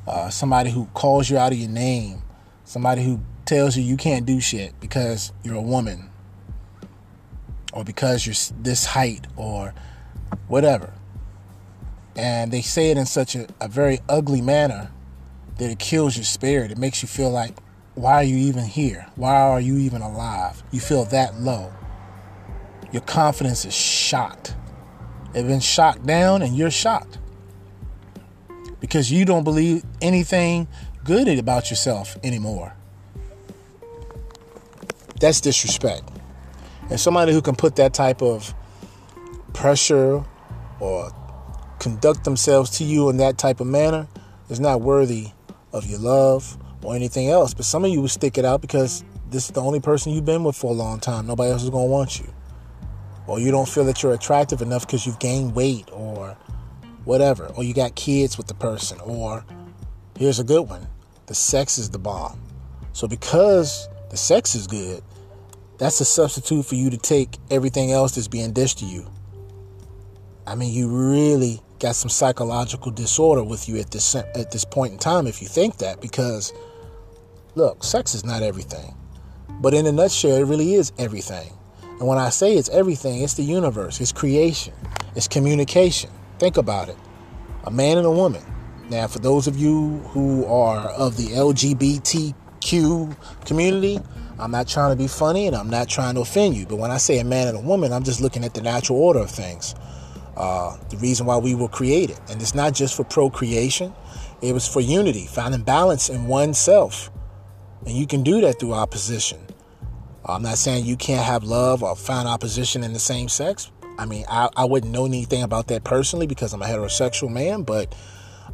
[0.06, 2.22] Uh, somebody who calls you out of your name,
[2.64, 6.10] somebody who tells you you can't do shit because you're a woman
[7.72, 9.74] or because you're this height or
[10.48, 10.92] whatever.
[12.16, 14.90] And they say it in such a, a very ugly manner
[15.58, 16.70] that it kills your spirit.
[16.70, 17.54] It makes you feel like,
[17.94, 19.06] why are you even here?
[19.16, 20.62] Why are you even alive?
[20.70, 21.72] You feel that low.
[22.92, 24.54] Your confidence is shot.
[25.34, 27.18] It's been shot down, and you're shocked
[28.80, 30.68] because you don't believe anything
[31.04, 32.75] good about yourself anymore.
[35.20, 36.10] That's disrespect.
[36.90, 38.54] And somebody who can put that type of
[39.52, 40.24] pressure
[40.80, 41.10] or
[41.78, 44.06] conduct themselves to you in that type of manner
[44.48, 45.28] is not worthy
[45.72, 47.54] of your love or anything else.
[47.54, 50.24] But some of you will stick it out because this is the only person you've
[50.24, 51.26] been with for a long time.
[51.26, 52.32] Nobody else is going to want you.
[53.26, 56.36] Or you don't feel that you're attractive enough because you've gained weight or
[57.04, 57.46] whatever.
[57.56, 59.00] Or you got kids with the person.
[59.00, 59.44] Or
[60.16, 60.86] here's a good one
[61.26, 62.40] the sex is the bomb.
[62.92, 65.02] So because the sex is good,
[65.78, 69.06] that's a substitute for you to take everything else that's being dished to you.
[70.46, 74.92] I mean, you really got some psychological disorder with you at this at this point
[74.92, 76.52] in time if you think that because
[77.54, 78.94] look, sex is not everything.
[79.60, 81.52] But in a nutshell, it really is everything.
[81.98, 84.74] And when I say it's everything, it's the universe, it's creation,
[85.14, 86.10] it's communication.
[86.38, 86.96] Think about it.
[87.64, 88.42] A man and a woman.
[88.90, 91.34] Now, for those of you who are of the
[92.66, 94.00] LGBTQ community,
[94.38, 96.66] I'm not trying to be funny and I'm not trying to offend you.
[96.66, 98.98] But when I say a man and a woman, I'm just looking at the natural
[98.98, 99.74] order of things.
[100.36, 102.18] Uh, the reason why we were created.
[102.28, 103.94] And it's not just for procreation,
[104.42, 107.10] it was for unity, finding balance in oneself.
[107.86, 109.40] And you can do that through opposition.
[110.26, 113.70] I'm not saying you can't have love or find opposition in the same sex.
[113.98, 117.62] I mean, I, I wouldn't know anything about that personally because I'm a heterosexual man.
[117.62, 117.94] But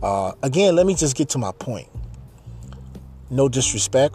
[0.03, 1.89] uh, again, let me just get to my point.
[3.33, 4.15] No disrespect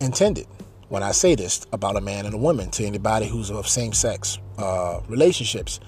[0.00, 0.46] intended
[0.88, 3.92] when I say this about a man and a woman to anybody who's of same
[3.92, 5.80] sex uh, relationships.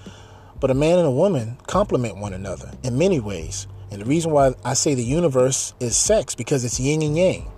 [0.59, 3.67] But a man and a woman complement one another in many ways.
[3.91, 7.49] And the reason why I say the universe is sex because it's yin and yang.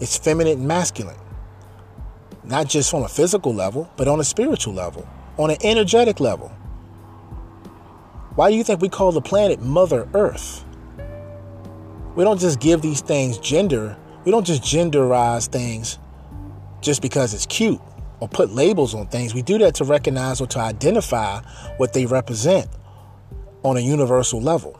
[0.00, 1.14] It's feminine and masculine.
[2.42, 6.48] Not just on a physical level, but on a spiritual level, on an energetic level.
[8.34, 10.64] Why do you think we call the planet Mother Earth?
[12.14, 13.96] We don't just give these things gender.
[14.24, 15.98] We don't just genderize things
[16.80, 17.80] just because it's cute
[18.20, 19.34] or put labels on things.
[19.34, 21.40] We do that to recognize or to identify
[21.76, 22.68] what they represent
[23.62, 24.78] on a universal level.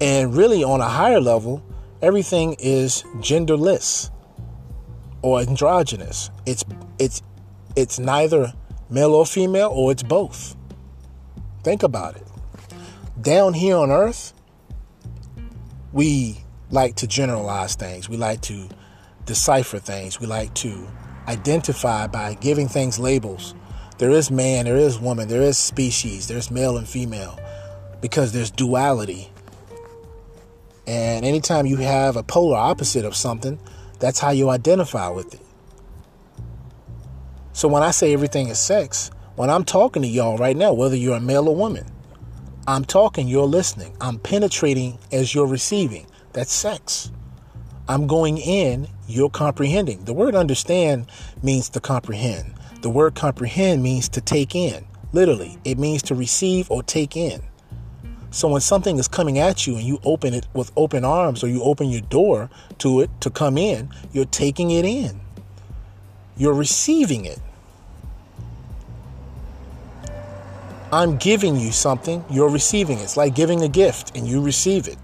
[0.00, 1.62] And really, on a higher level,
[2.02, 4.10] everything is genderless
[5.22, 6.30] or androgynous.
[6.46, 6.64] It's
[6.98, 7.22] it's
[7.76, 8.52] it's neither
[8.90, 10.56] male or female, or it's both.
[11.62, 12.26] Think about it.
[13.20, 14.33] Down here on Earth,
[15.94, 18.08] we like to generalize things.
[18.08, 18.68] We like to
[19.26, 20.18] decipher things.
[20.18, 20.88] We like to
[21.28, 23.54] identify by giving things labels.
[23.98, 27.38] There is man, there is woman, there is species, there's male and female
[28.00, 29.30] because there's duality.
[30.86, 33.60] And anytime you have a polar opposite of something,
[34.00, 35.40] that's how you identify with it.
[37.52, 40.94] So when I say everything is sex, When I'm talking to y'all right now, whether
[40.94, 41.84] you're a male or woman,
[42.66, 43.94] I'm talking, you're listening.
[44.00, 46.06] I'm penetrating as you're receiving.
[46.32, 47.10] That's sex.
[47.88, 50.06] I'm going in, you're comprehending.
[50.06, 51.10] The word understand
[51.42, 52.54] means to comprehend.
[52.80, 54.86] The word comprehend means to take in.
[55.12, 57.42] Literally, it means to receive or take in.
[58.30, 61.48] So when something is coming at you and you open it with open arms or
[61.48, 62.48] you open your door
[62.78, 65.20] to it to come in, you're taking it in.
[66.38, 67.40] You're receiving it.
[70.94, 73.02] I'm giving you something, you're receiving it.
[73.02, 74.96] It's like giving a gift and you receive it.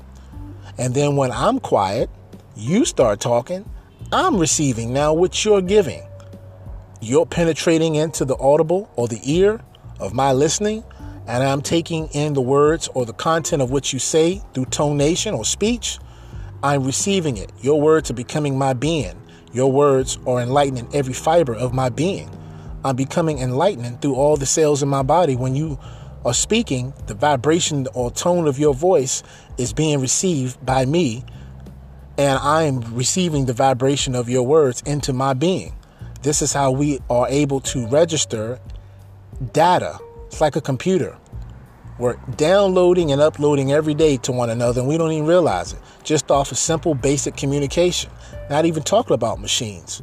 [0.78, 2.08] And then when I'm quiet,
[2.56, 3.68] you start talking,
[4.12, 6.04] I'm receiving now what you're giving.
[7.00, 9.62] You're penetrating into the audible or the ear
[9.98, 10.84] of my listening,
[11.26, 15.36] and I'm taking in the words or the content of what you say through tonation
[15.36, 15.98] or speech.
[16.62, 17.50] I'm receiving it.
[17.62, 19.20] Your words are becoming my being.
[19.52, 22.30] Your words are enlightening every fiber of my being.
[22.84, 25.36] I'm becoming enlightened through all the cells in my body.
[25.36, 25.78] When you
[26.24, 29.22] are speaking, the vibration or tone of your voice
[29.58, 31.24] is being received by me,
[32.16, 35.74] and I am receiving the vibration of your words into my being.
[36.22, 38.58] This is how we are able to register
[39.52, 39.98] data.
[40.26, 41.16] It's like a computer.
[41.98, 45.78] We're downloading and uploading every day to one another, and we don't even realize it.
[46.02, 48.10] Just off of simple, basic communication.
[48.48, 50.02] Not even talking about machines.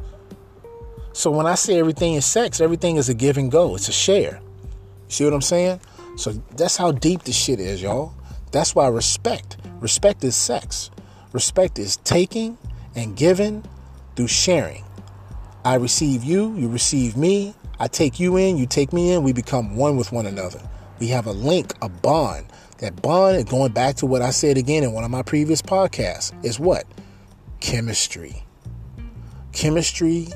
[1.18, 3.74] So when I say everything is sex, everything is a give and go.
[3.74, 4.40] It's a share.
[4.62, 5.80] You see what I'm saying?
[6.16, 8.14] So that's how deep this shit is, y'all.
[8.52, 9.56] That's why respect.
[9.80, 10.92] Respect is sex.
[11.32, 12.56] Respect is taking
[12.94, 13.64] and giving
[14.14, 14.84] through sharing.
[15.64, 17.52] I receive you, you receive me.
[17.80, 19.24] I take you in, you take me in.
[19.24, 20.60] We become one with one another.
[21.00, 22.46] We have a link, a bond.
[22.78, 26.32] That bond, going back to what I said again in one of my previous podcasts,
[26.44, 26.84] is what?
[27.58, 28.44] Chemistry.
[29.50, 30.28] Chemistry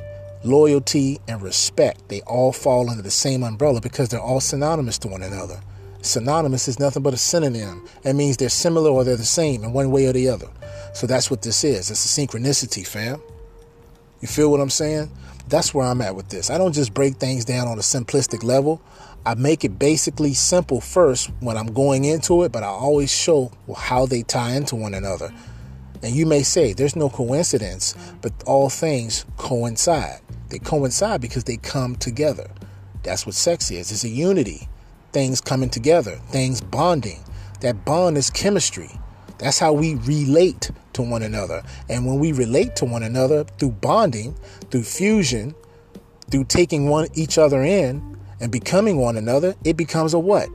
[0.44, 5.08] loyalty, and respect, they all fall under the same umbrella because they're all synonymous to
[5.08, 5.60] one another.
[6.02, 7.86] Synonymous is nothing but a synonym.
[8.04, 10.48] It means they're similar or they're the same in one way or the other.
[10.94, 11.90] So that's what this is.
[11.90, 13.20] It's a synchronicity, fam.
[14.20, 15.10] You feel what I'm saying?
[15.48, 16.50] That's where I'm at with this.
[16.50, 18.80] I don't just break things down on a simplistic level.
[19.24, 23.52] I make it basically simple first when I'm going into it, but I always show
[23.76, 25.32] how they tie into one another.
[26.02, 30.20] And you may say there's no coincidence, but all things coincide.
[30.48, 32.50] They coincide because they come together.
[33.02, 33.90] That's what sex is.
[33.90, 34.68] It's a unity.
[35.12, 37.20] Things coming together, things bonding.
[37.60, 38.90] That bond is chemistry.
[39.38, 41.62] That's how we relate to one another.
[41.88, 44.34] And when we relate to one another through bonding,
[44.70, 45.54] through fusion,
[46.30, 50.48] through taking one each other in and becoming one another, it becomes a what?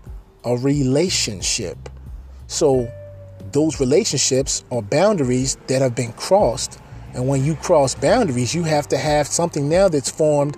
[0.44, 1.78] A relationship.
[2.48, 2.92] So
[3.52, 6.80] those relationships are boundaries that have been crossed.
[7.14, 10.58] And when you cross boundaries, you have to have something now that's formed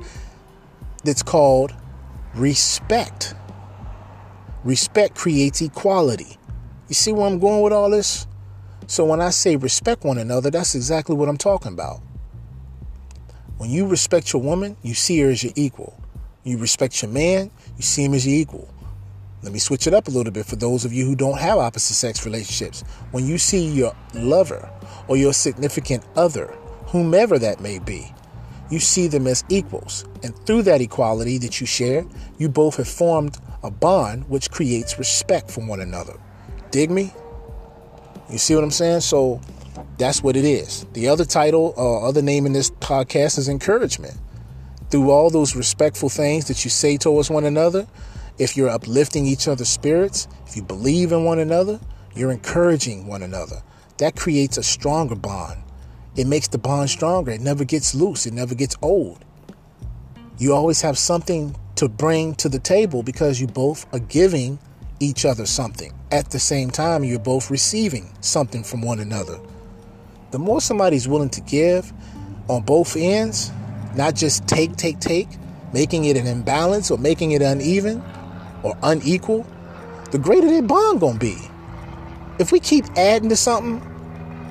[1.04, 1.74] that's called
[2.36, 3.34] respect.
[4.64, 6.38] Respect creates equality.
[6.88, 8.28] You see where I'm going with all this?
[8.88, 12.02] So when I say respect one another, that's exactly what I'm talking about.
[13.58, 16.02] When you respect your woman, you see her as your equal.
[16.44, 18.68] You respect your man, you see him as your equal.
[19.42, 21.60] Let me switch it up a little bit for those of you who don't have
[21.60, 22.84] opposite sex relationships.
[23.12, 24.70] When you see your lover
[25.08, 26.48] or your significant other,
[26.88, 28.14] whomever that may be,
[28.70, 30.04] you see them as equals.
[30.24, 32.06] And through that equality that you share,
[32.38, 36.20] you both have formed a bond which creates respect for one another.
[36.72, 37.14] Dig me?
[38.30, 39.02] You see what I'm saying?
[39.02, 39.40] So
[39.98, 40.86] that's what it is.
[40.94, 44.18] The other title, uh, other name in this podcast is encouragement.
[44.90, 47.88] Through all those respectful things that you say towards one another,
[48.40, 51.80] if you're uplifting each other's spirits, if you believe in one another,
[52.16, 53.62] you're encouraging one another.
[53.98, 55.62] That creates a stronger bond.
[56.16, 57.32] It makes the bond stronger.
[57.32, 59.24] It never gets loose, it never gets old.
[60.38, 64.58] You always have something to bring to the table because you both are giving
[65.02, 65.94] each other something.
[66.12, 69.40] At the same time, you're both receiving something from one another.
[70.32, 71.92] The more somebody's willing to give
[72.48, 73.52] on both ends,
[73.96, 75.28] not just take, take, take,
[75.74, 78.02] making it an imbalance or making it uneven,
[78.64, 79.46] or unequal,
[80.12, 81.38] the greater their bond gonna be.
[82.40, 83.82] If we keep adding to something,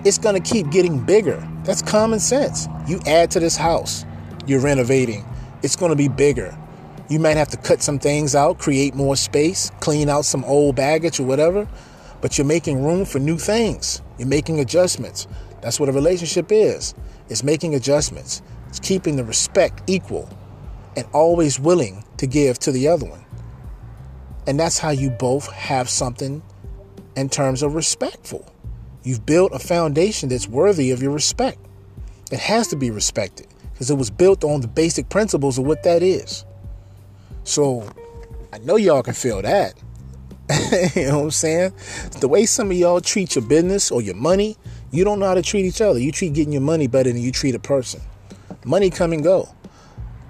[0.04, 1.46] it's gonna keep getting bigger.
[1.64, 2.68] That's common sense.
[2.86, 4.04] You add to this house,
[4.46, 5.24] you're renovating,
[5.62, 6.56] it's gonna be bigger.
[7.09, 10.76] You might have to cut some things out, create more space, clean out some old
[10.76, 11.66] baggage or whatever,
[12.20, 14.02] but you're making room for new things.
[14.18, 15.26] You're making adjustments.
[15.62, 16.94] That's what a relationship is.
[17.28, 18.42] It's making adjustments.
[18.68, 20.28] It's keeping the respect equal
[20.96, 23.24] and always willing to give to the other one.
[24.49, 26.42] And that's how you both have something
[27.16, 28.51] in terms of respectful.
[29.03, 31.59] You've built a foundation that's worthy of your respect.
[32.32, 35.82] It has to be respected because it was built on the basic principles of what
[35.82, 36.46] that is.
[37.44, 37.86] So
[38.51, 39.74] I know y'all can feel that.
[40.96, 41.74] you know what I'm saying?
[42.20, 44.57] The way some of y'all treat your business or your money,
[44.90, 45.99] you don't know how to treat each other.
[45.99, 48.01] You treat getting your money better than you treat a person.
[48.64, 49.46] Money come and go.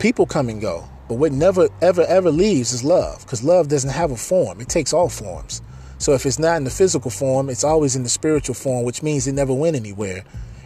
[0.00, 0.88] People come and go.
[1.08, 3.22] But what never, ever, ever leaves is love.
[3.22, 4.60] Because love doesn't have a form.
[4.60, 5.62] It takes all forms.
[5.98, 9.02] So if it's not in the physical form, it's always in the spiritual form, which
[9.02, 10.24] means it never went anywhere.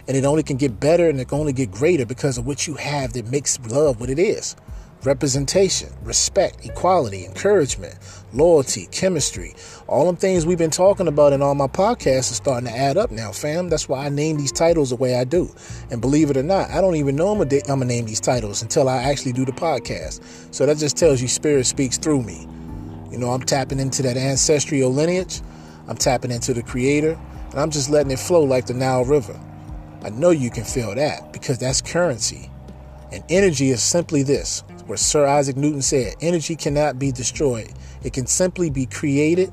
[0.08, 2.66] And it only can get better and it can only get greater because of what
[2.66, 4.56] you have that makes love what it is
[5.04, 7.94] representation, respect, equality, encouragement,
[8.32, 9.54] loyalty, chemistry.
[9.88, 12.96] All them things we've been talking about in all my podcasts are starting to add
[12.96, 13.68] up now, fam.
[13.68, 15.52] That's why I name these titles the way I do.
[15.90, 18.62] And believe it or not, I don't even know I'm going to name these titles
[18.62, 20.54] until I actually do the podcast.
[20.54, 22.46] So that just tells you spirit speaks through me.
[23.10, 25.42] You know, I'm tapping into that ancestral lineage.
[25.88, 27.18] I'm tapping into the creator.
[27.50, 29.38] And I'm just letting it flow like the Nile River.
[30.02, 32.50] I know you can feel that because that's currency.
[33.12, 37.72] And energy is simply this where Sir Isaac Newton said, energy cannot be destroyed.
[38.02, 39.52] It can simply be created.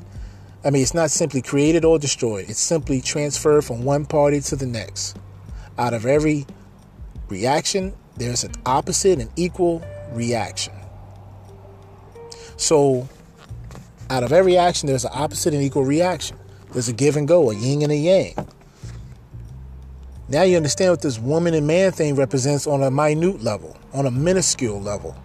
[0.63, 4.55] I mean, it's not simply created or destroyed, it's simply transferred from one party to
[4.55, 5.17] the next.
[5.77, 6.45] Out of every
[7.29, 10.73] reaction, there's an opposite and equal reaction.
[12.57, 13.07] So,
[14.09, 16.37] out of every action, there's an opposite and equal reaction.
[16.73, 18.35] There's a give and go, a yin and a yang.
[20.31, 24.05] Now you understand what this woman and man thing represents on a minute level, on
[24.05, 25.15] a minuscule level.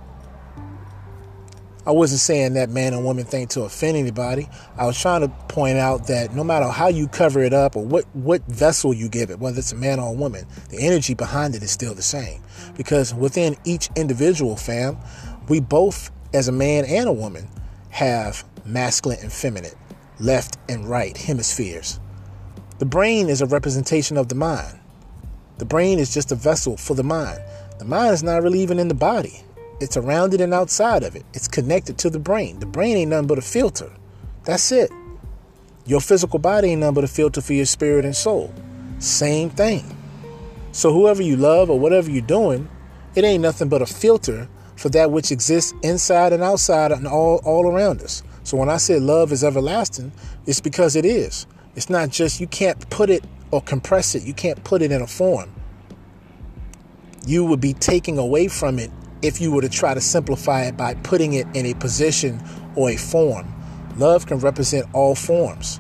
[1.86, 4.48] I wasn't saying that man and woman thing to offend anybody.
[4.78, 7.84] I was trying to point out that no matter how you cover it up or
[7.84, 11.12] what, what vessel you give it, whether it's a man or a woman, the energy
[11.12, 12.42] behind it is still the same.
[12.74, 14.96] Because within each individual fam,
[15.50, 17.46] we both, as a man and a woman,
[17.90, 19.74] have masculine and feminine,
[20.18, 22.00] left and right hemispheres.
[22.78, 24.80] The brain is a representation of the mind.
[25.58, 27.40] The brain is just a vessel for the mind.
[27.78, 29.42] The mind is not really even in the body.
[29.80, 31.24] It's around it and outside of it.
[31.32, 32.58] It's connected to the brain.
[32.58, 33.92] The brain ain't nothing but a filter.
[34.44, 34.90] That's it.
[35.86, 38.52] Your physical body ain't nothing but a filter for your spirit and soul.
[38.98, 39.96] Same thing.
[40.72, 42.68] So whoever you love or whatever you're doing,
[43.14, 47.40] it ain't nothing but a filter for that which exists inside and outside and all,
[47.44, 48.22] all around us.
[48.42, 50.12] So when I say love is everlasting,
[50.46, 51.46] it's because it is.
[51.76, 53.24] It's not just you can't put it
[53.54, 54.24] or compress it.
[54.24, 55.54] You can't put it in a form.
[57.24, 58.90] You would be taking away from it
[59.22, 62.42] if you were to try to simplify it by putting it in a position
[62.74, 63.54] or a form.
[63.96, 65.78] Love can represent all forms.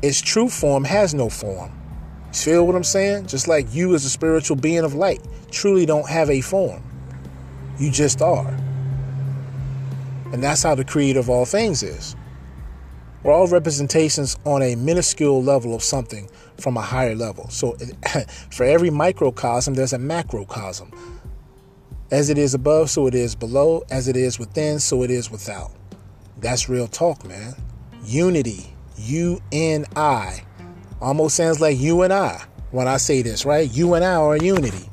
[0.00, 1.72] Its true form has no form.
[2.28, 3.26] You feel what I'm saying?
[3.26, 5.20] Just like you, as a spiritual being of light,
[5.50, 6.84] truly don't have a form.
[7.78, 8.56] You just are.
[10.32, 12.14] And that's how the creator of all things is.
[13.22, 17.48] We're all representations on a minuscule level of something from a higher level.
[17.50, 17.76] So
[18.50, 20.90] for every microcosm, there's a macrocosm.
[22.10, 23.84] As it is above, so it is below.
[23.90, 25.70] As it is within, so it is without.
[26.38, 27.54] That's real talk, man.
[28.04, 28.74] Unity.
[28.98, 30.42] U N I.
[31.00, 33.70] Almost sounds like you and I when I say this, right?
[33.72, 34.88] You and I are unity.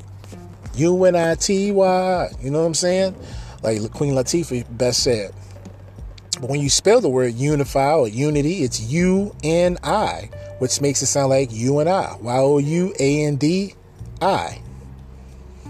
[0.75, 2.29] U N I T Y.
[2.41, 3.15] You know what I'm saying?
[3.63, 5.33] Like Queen Latifah best said.
[6.39, 10.29] But when you spell the word unify or unity, it's U N I,
[10.59, 12.15] which makes it sound like you and I.
[12.21, 13.75] Y O U A N D
[14.21, 14.61] I.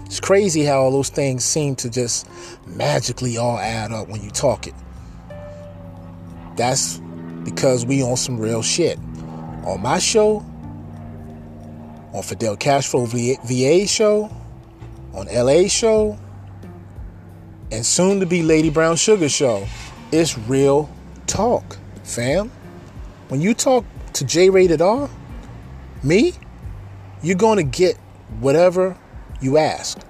[0.06, 2.28] It's crazy how all those things seem to just
[2.66, 4.74] magically all add up when you talk it.
[6.56, 6.98] That's
[7.44, 8.98] because we on some real shit.
[9.64, 10.44] On my show,
[12.12, 13.06] on Fidel Cashflow
[13.44, 14.30] VA show,
[15.14, 16.18] on LA show,
[17.70, 19.66] and soon to be Lady Brown Sugar show.
[20.12, 20.90] It's real
[21.28, 22.50] talk, fam.
[23.28, 23.84] When you talk
[24.14, 25.08] to J Rated R,
[26.02, 26.32] me,
[27.22, 27.96] you're going to get
[28.40, 28.96] whatever
[29.40, 30.00] you ask.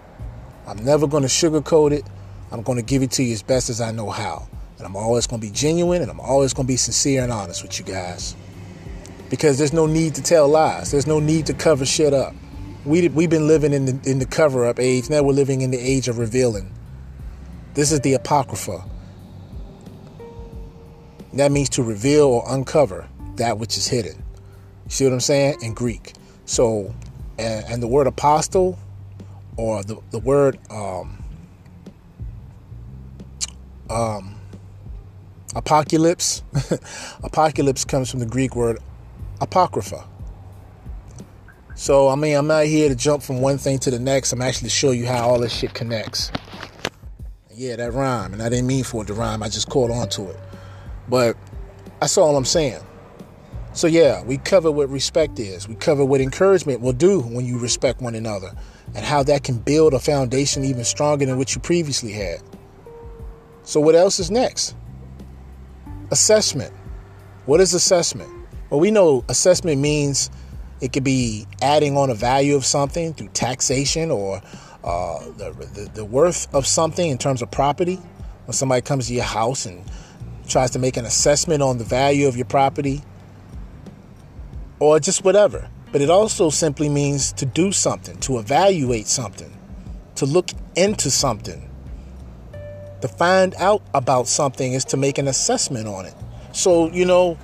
[0.67, 2.05] I'm never going to sugarcoat it.
[2.51, 4.49] I'm going to give it to you as best as I know how.
[4.79, 7.31] And I'm always going to be genuine and I'm always going to be sincere and
[7.31, 8.35] honest with you guys.
[9.29, 10.93] Because there's no need to tell lies.
[10.93, 12.35] There's no need to cover shit up.
[12.87, 15.11] We, we've been living in the, in the cover up age.
[15.11, 16.73] Now we're living in the age of revealing.
[17.75, 18.83] This is the Apocrypha.
[21.35, 24.23] That means to reveal or uncover that which is hidden.
[24.85, 25.59] You see what I'm saying?
[25.63, 26.15] In Greek.
[26.45, 26.95] So,
[27.39, 28.79] and, and the word apostle
[29.57, 31.23] or the, the word um,
[33.89, 34.37] um,
[35.55, 36.43] apocalypse,
[37.23, 38.79] apocalypse comes from the Greek word
[39.41, 40.07] apocrypha.
[41.77, 44.33] So, I mean, I'm not here to jump from one thing to the next.
[44.33, 46.31] I'm actually to show you how all this shit connects.
[47.55, 48.33] Yeah, that rhyme.
[48.33, 49.43] And I didn't mean for it to rhyme.
[49.43, 50.37] I just caught on to it.
[51.11, 51.37] But
[52.01, 52.81] that's all I'm saying.
[53.73, 55.69] So, yeah, we cover what respect is.
[55.69, 58.53] We cover what encouragement will do when you respect one another
[58.95, 62.41] and how that can build a foundation even stronger than what you previously had.
[63.63, 64.75] So, what else is next?
[66.11, 66.73] Assessment.
[67.47, 68.31] What is assessment?
[68.71, 70.31] Well, we know assessment means
[70.81, 74.43] it could be adding on a value of something through taxation or
[74.83, 77.97] uh, the, the, the worth of something in terms of property.
[78.47, 79.85] When somebody comes to your house and
[80.51, 83.03] tries to make an assessment on the value of your property,
[84.79, 85.71] or just whatever.
[85.93, 89.57] But it also simply means to do something, to evaluate something,
[90.17, 91.69] to look into something.
[93.01, 96.15] To find out about something is to make an assessment on it.
[96.53, 97.35] So, you know,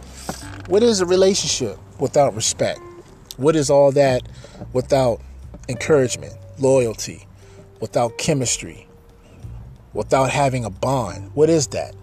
[0.69, 2.81] what is a relationship without respect?
[3.37, 4.23] What is all that
[4.73, 5.20] without
[5.69, 7.27] encouragement, loyalty,
[7.81, 8.87] without chemistry,
[9.93, 11.31] without having a bond?
[11.35, 11.95] What is that?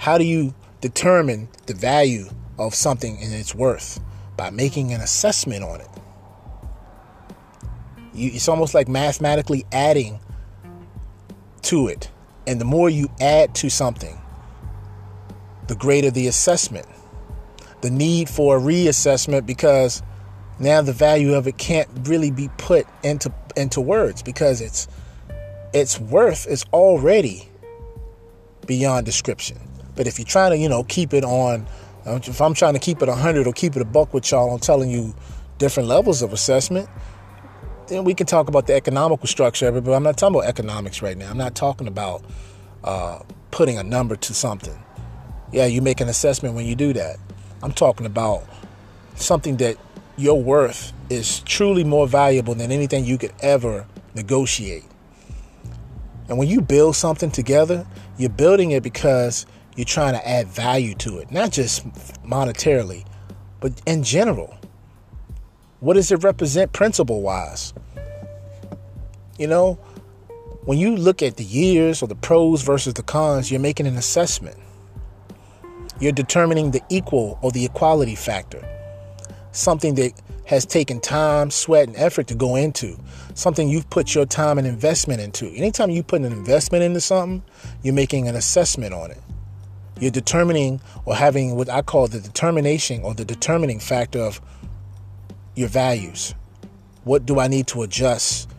[0.00, 4.00] How do you determine the value of something and its worth?
[4.34, 5.88] By making an assessment on it.
[8.14, 10.18] You, it's almost like mathematically adding
[11.64, 12.10] to it.
[12.46, 14.18] And the more you add to something,
[15.66, 16.86] the greater the assessment.
[17.82, 20.02] The need for a reassessment because
[20.58, 24.88] now the value of it can't really be put into into words because it's
[25.74, 27.50] its worth is already
[28.66, 29.69] beyond description.
[30.00, 31.66] But if you're trying to, you know, keep it on,
[32.06, 34.58] if I'm trying to keep it 100 or keep it a buck with y'all, I'm
[34.58, 35.14] telling you
[35.58, 36.88] different levels of assessment,
[37.88, 40.48] then we can talk about the economical structure of it, but I'm not talking about
[40.48, 41.28] economics right now.
[41.28, 42.24] I'm not talking about
[42.82, 43.18] uh,
[43.50, 44.82] putting a number to something.
[45.52, 47.18] Yeah, you make an assessment when you do that.
[47.62, 48.44] I'm talking about
[49.16, 49.76] something that
[50.16, 54.86] your worth is truly more valuable than anything you could ever negotiate.
[56.30, 57.86] And when you build something together,
[58.16, 59.44] you're building it because
[59.80, 61.88] you're trying to add value to it, not just
[62.22, 63.02] monetarily,
[63.60, 64.54] but in general.
[65.78, 67.72] What does it represent principle wise?
[69.38, 69.78] You know,
[70.66, 73.96] when you look at the years or the pros versus the cons, you're making an
[73.96, 74.58] assessment.
[75.98, 78.62] You're determining the equal or the equality factor.
[79.52, 80.12] Something that
[80.44, 82.98] has taken time, sweat, and effort to go into.
[83.32, 85.46] Something you've put your time and investment into.
[85.54, 87.42] Anytime you put an investment into something,
[87.82, 89.22] you're making an assessment on it.
[90.00, 94.40] You're determining or having what I call the determination or the determining factor of
[95.54, 96.34] your values.
[97.04, 98.50] What do I need to adjust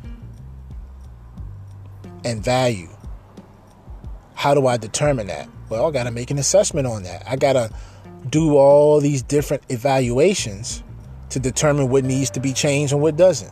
[2.24, 2.90] and value?
[4.36, 5.50] How do I determine that?
[5.70, 7.24] Well, I got to make an assessment on that.
[7.28, 7.72] I got to
[8.30, 10.84] do all these different evaluations
[11.30, 13.52] to determine what needs to be changed and what doesn't.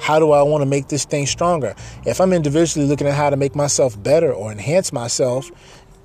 [0.00, 1.74] How do I want to make this thing stronger?
[2.06, 5.50] If I'm individually looking at how to make myself better or enhance myself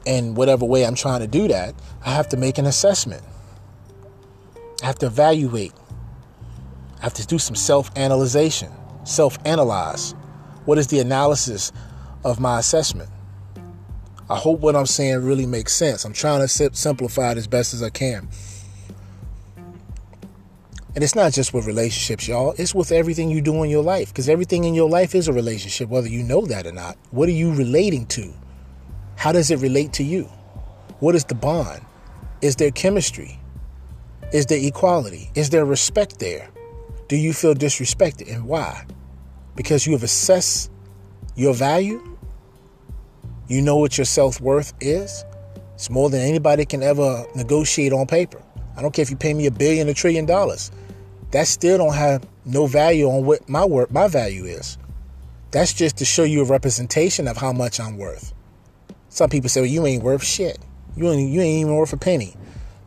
[0.06, 1.76] in whatever way I'm trying to do that,
[2.06, 3.24] I have to make an assessment.
[4.82, 5.74] I have to evaluate.
[7.00, 8.72] I have to do some self analyzation,
[9.06, 10.14] self analyze.
[10.66, 11.72] What is the analysis
[12.24, 13.10] of my assessment?
[14.30, 16.06] I hope what I'm saying really makes sense.
[16.06, 18.30] I'm trying to simplify it as best as I can.
[20.96, 22.54] And it's not just with relationships, y'all.
[22.58, 24.10] It's with everything you do in your life.
[24.10, 26.98] Because everything in your life is a relationship, whether you know that or not.
[27.12, 28.34] What are you relating to?
[29.15, 30.23] How does it relate to you?
[30.99, 31.81] What is the bond?
[32.41, 33.40] Is there chemistry?
[34.31, 35.31] Is there equality?
[35.35, 36.49] Is there respect there?
[37.07, 38.85] Do you feel disrespected and why?
[39.56, 40.72] Because you have assessed
[41.35, 42.18] your value?
[43.48, 45.23] You know what your self worth is?
[45.76, 48.41] It's more than anybody can ever negotiate on paper.
[48.76, 50.72] I don't care if you pay me a billion, a trillion dollars
[51.31, 54.77] that still don't have no value on what my work my value is.
[55.52, 58.33] That's just to show you a representation of how much I'm worth.
[59.14, 60.57] Some people say, well, you ain't worth shit.
[60.95, 62.34] You ain't, you ain't even worth a penny.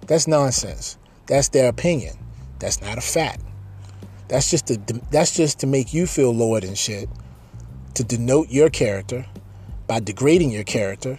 [0.09, 0.99] That's nonsense.
[1.27, 2.17] That's their opinion.
[2.59, 3.43] That's not a fact.
[4.27, 4.77] That's just to
[5.13, 7.09] that's just to make you feel lower than shit,
[7.95, 9.25] to denote your character
[9.87, 11.17] by degrading your character,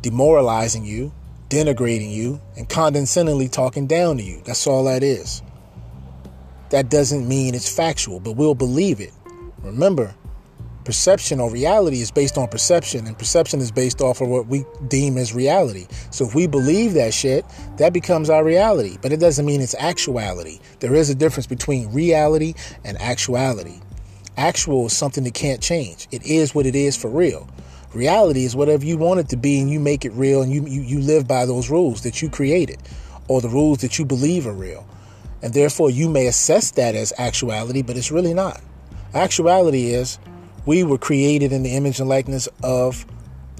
[0.00, 1.12] demoralizing you,
[1.48, 4.42] denigrating you, and condescendingly talking down to you.
[4.44, 5.42] That's all that is
[6.70, 9.12] that doesn't mean it's factual, but we'll believe it.
[9.62, 10.14] Remember,
[10.84, 14.64] perception or reality is based on perception, and perception is based off of what we
[14.88, 15.86] deem as reality.
[16.10, 17.44] So if we believe that shit,
[17.76, 20.60] that becomes our reality, but it doesn't mean it's actuality.
[20.80, 22.54] There is a difference between reality
[22.84, 23.80] and actuality.
[24.36, 27.48] Actual is something that can't change, it is what it is for real.
[27.94, 30.66] Reality is whatever you want it to be, and you make it real, and you,
[30.66, 32.78] you, you live by those rules that you created
[33.28, 34.86] or the rules that you believe are real.
[35.42, 38.60] And therefore, you may assess that as actuality, but it's really not.
[39.12, 40.18] Actuality is
[40.66, 43.04] we were created in the image and likeness of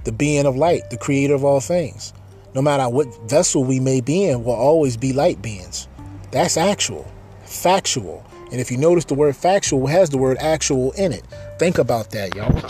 [0.04, 2.12] the being of light, the creator of all things.
[2.54, 5.88] No matter what vessel we may be in, we'll always be light beings.
[6.30, 7.10] That's actual,
[7.44, 8.24] factual.
[8.50, 11.24] And if you notice the word factual has the word actual in it.
[11.58, 12.62] Think about that, y'all.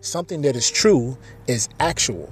[0.00, 2.30] Something that is true is actual.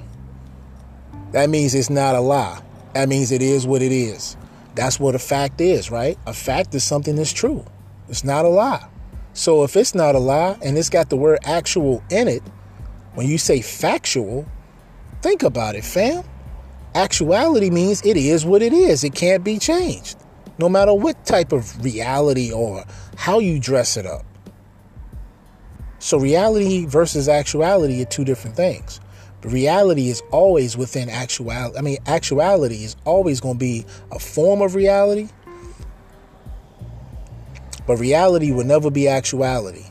[1.33, 2.61] That means it's not a lie.
[2.95, 4.37] That means it is what it is.
[4.75, 6.19] That's what a fact is, right?
[6.27, 7.65] A fact is something that's true.
[8.09, 8.87] It's not a lie.
[9.41, 12.43] So if it's not a lie and it's got the word actual in it,
[13.15, 14.47] when you say factual,
[15.23, 16.25] think about it, fam.
[16.95, 19.03] Actuality means it is what it is.
[19.03, 20.19] It can't be changed,
[20.59, 22.85] no matter what type of reality or
[23.17, 24.27] how you dress it up.
[26.01, 29.01] So, reality versus actuality are two different things.
[29.41, 31.79] But reality is always within actuality.
[31.79, 35.31] I mean, actuality is always going to be a form of reality,
[37.91, 39.85] but reality will never be actuality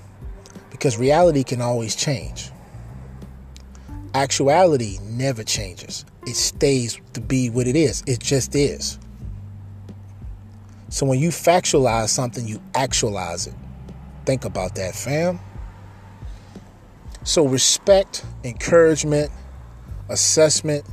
[0.72, 2.50] because reality can always change.
[4.14, 8.02] Actuality never changes, it stays to be what it is.
[8.08, 8.98] It just is.
[10.88, 13.54] So when you factualize something, you actualize it.
[14.26, 15.38] Think about that, fam.
[17.26, 19.30] So, respect, encouragement,
[20.08, 20.86] assessment,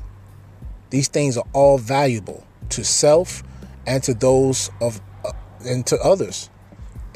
[0.91, 3.45] these things are all valuable to self
[3.87, 5.31] and to those of uh,
[5.65, 6.51] and to others.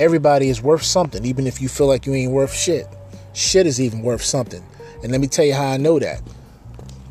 [0.01, 2.87] Everybody is worth something, even if you feel like you ain't worth shit.
[3.35, 4.65] Shit is even worth something.
[5.03, 6.23] And let me tell you how I know that.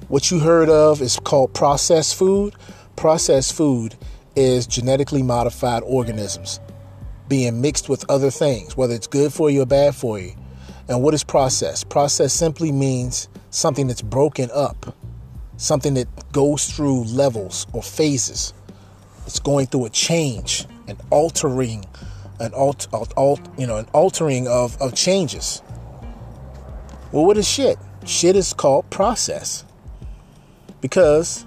[0.07, 2.55] What you heard of is called processed food.
[2.95, 3.93] Processed food
[4.35, 6.59] is genetically modified organisms
[7.27, 10.33] being mixed with other things, whether it's good for you or bad for you.
[10.87, 11.83] And what is process?
[11.83, 14.95] Process simply means something that's broken up,
[15.57, 18.51] something that goes through levels or phases.
[19.27, 21.85] It's going through a change, an altering,
[22.39, 25.61] an alt, alt, alt you know, an altering of, of changes.
[27.11, 27.77] Well, what is shit?
[28.05, 29.65] Shit is called process.
[30.81, 31.45] Because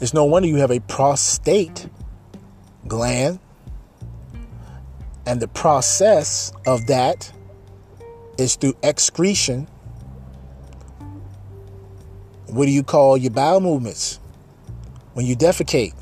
[0.00, 1.88] it's no wonder you have a prostate
[2.86, 3.38] gland,
[5.26, 7.32] and the process of that
[8.36, 9.66] is through excretion.
[12.48, 14.20] What do you call your bowel movements?
[15.14, 15.94] When you defecate.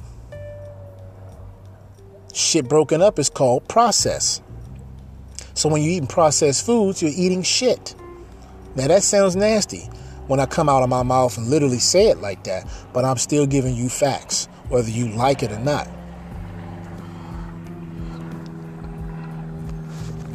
[2.52, 4.42] Shit broken up is called process.
[5.54, 7.94] So when you're eating processed foods, you're eating shit.
[8.76, 9.88] Now that sounds nasty
[10.26, 13.16] when I come out of my mouth and literally say it like that, but I'm
[13.16, 15.88] still giving you facts, whether you like it or not.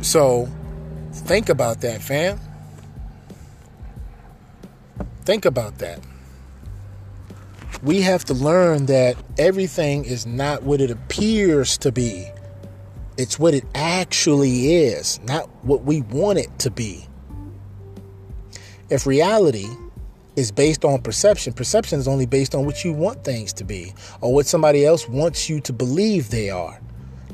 [0.02, 0.50] So
[1.28, 2.40] Think about that, fam.
[5.26, 6.00] Think about that.
[7.84, 12.28] We have to learn that everything is not what it appears to be.
[13.18, 17.08] It's what it actually is, not what we want it to be.
[18.90, 19.68] If reality
[20.36, 23.94] is based on perception, perception is only based on what you want things to be
[24.22, 26.80] or what somebody else wants you to believe they are,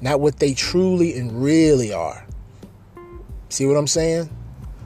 [0.02, 2.26] not what they truly and really are.
[3.50, 4.30] See what I'm saying?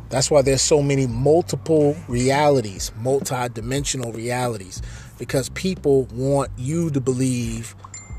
[0.10, 4.82] That's why there's so many multiple realities, multi-dimensional realities,
[5.18, 7.76] because people want you to believe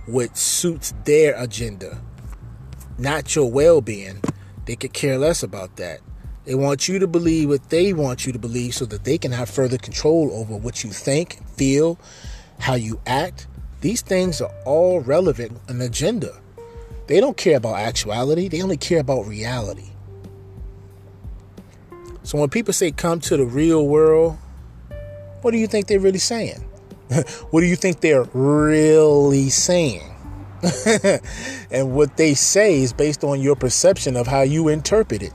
[0.06, 2.00] what suits their agenda,
[2.98, 4.22] not your well-being.
[4.64, 6.00] They could care less about that.
[6.44, 9.32] They want you to believe what they want you to believe so that they can
[9.32, 11.98] have further control over what you think, feel,
[12.58, 13.46] how you act.
[13.82, 16.40] These things are all relevant an agenda.
[17.06, 19.90] They don't care about actuality, they only care about reality.
[22.22, 24.36] So when people say come to the real world,
[25.40, 26.64] what do you think they're really saying?
[27.50, 30.14] what do you think they're really saying?
[31.70, 35.32] and what they say is based on your perception of how you interpret it.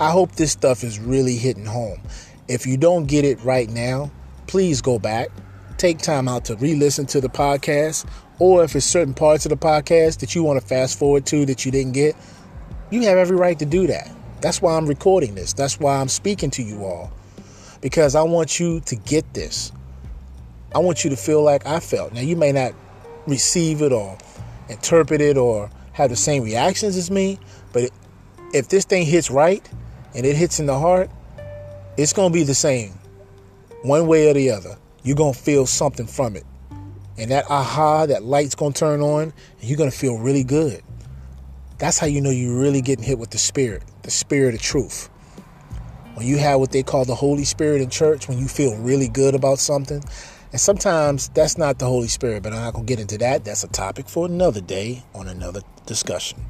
[0.00, 2.00] I hope this stuff is really hitting home.
[2.46, 4.10] If you don't get it right now,
[4.46, 5.28] please go back.
[5.76, 8.08] Take time out to re listen to the podcast.
[8.38, 11.44] Or if it's certain parts of the podcast that you want to fast forward to
[11.46, 12.14] that you didn't get,
[12.90, 14.10] you have every right to do that.
[14.40, 15.52] That's why I'm recording this.
[15.52, 17.12] That's why I'm speaking to you all.
[17.80, 19.72] Because I want you to get this.
[20.74, 22.12] I want you to feel like I felt.
[22.12, 22.72] Now, you may not
[23.26, 24.18] receive it or
[24.68, 27.38] interpret it or have the same reactions as me,
[27.72, 27.90] but
[28.52, 29.66] if this thing hits right
[30.14, 31.10] and it hits in the heart,
[31.96, 32.92] it's going to be the same.
[33.82, 34.76] One way or the other.
[35.02, 36.44] You're going to feel something from it.
[37.16, 39.32] And that aha, that light's going to turn on, and
[39.62, 40.82] you're going to feel really good.
[41.78, 45.10] That's how you know you're really getting hit with the spirit the spirit of truth.
[46.14, 49.08] When you have what they call the Holy Spirit in church, when you feel really
[49.08, 50.02] good about something,
[50.50, 53.44] and sometimes that's not the Holy Spirit, but I'm not going to get into that.
[53.44, 56.44] That's a topic for another day on another discussion.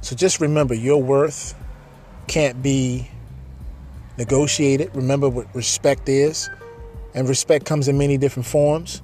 [0.00, 1.54] So just remember your worth
[2.26, 3.08] can't be
[4.16, 4.94] negotiated.
[4.96, 6.50] Remember what respect is.
[7.14, 9.02] And respect comes in many different forms.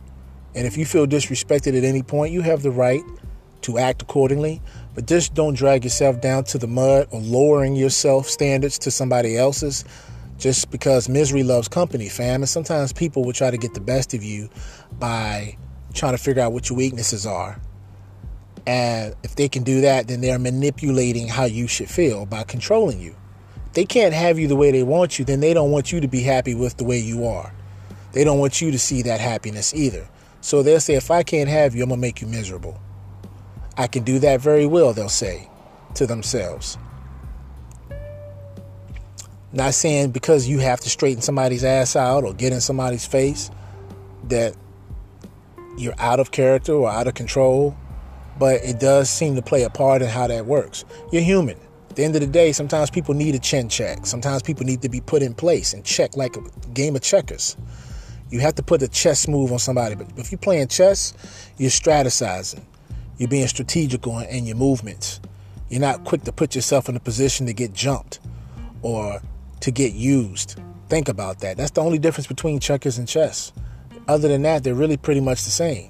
[0.55, 3.03] And if you feel disrespected at any point, you have the right
[3.63, 4.61] to act accordingly.
[4.95, 9.37] But just don't drag yourself down to the mud or lowering yourself standards to somebody
[9.37, 9.85] else's
[10.45, 12.43] just because misery loves company, fam.
[12.43, 14.51] And sometimes people will try to get the best of you
[14.99, 15.57] by
[15.95, 17.59] trying to figure out what your weaknesses are.
[18.67, 23.01] And if they can do that, then they're manipulating how you should feel by controlling
[23.01, 23.17] you.
[23.69, 26.01] If they can't have you the way they want you, then they don't want you
[26.03, 27.51] to be happy with the way you are.
[28.13, 30.07] They don't want you to see that happiness either.
[30.43, 32.79] So they'll say, if I can't have you, I'm going to make you miserable.
[33.79, 35.49] I can do that very well, they'll say
[35.95, 36.77] to themselves.
[39.55, 43.53] Not saying because you have to straighten somebody's ass out or get in somebody's face
[44.25, 44.57] that
[45.79, 47.77] you're out of character or out of control,
[48.37, 50.85] but it does seem to play a part in how that works.
[51.13, 51.57] You're human.
[51.89, 54.07] At the end of the day, sometimes people need a chin check.
[54.07, 57.57] Sometimes people need to be put in place and check like a game of checkers.
[58.31, 61.15] You have to put a chess move on somebody, but if you're playing chess,
[61.59, 62.65] you're strategizing.
[63.19, 65.21] You're being strategical in your movements.
[65.69, 68.19] You're not quick to put yourself in a position to get jumped
[68.83, 69.23] or
[69.65, 70.61] to get used.
[70.91, 71.57] Think about that.
[71.57, 73.51] That's the only difference between checkers and chess.
[74.07, 75.89] Other than that, they're really pretty much the same.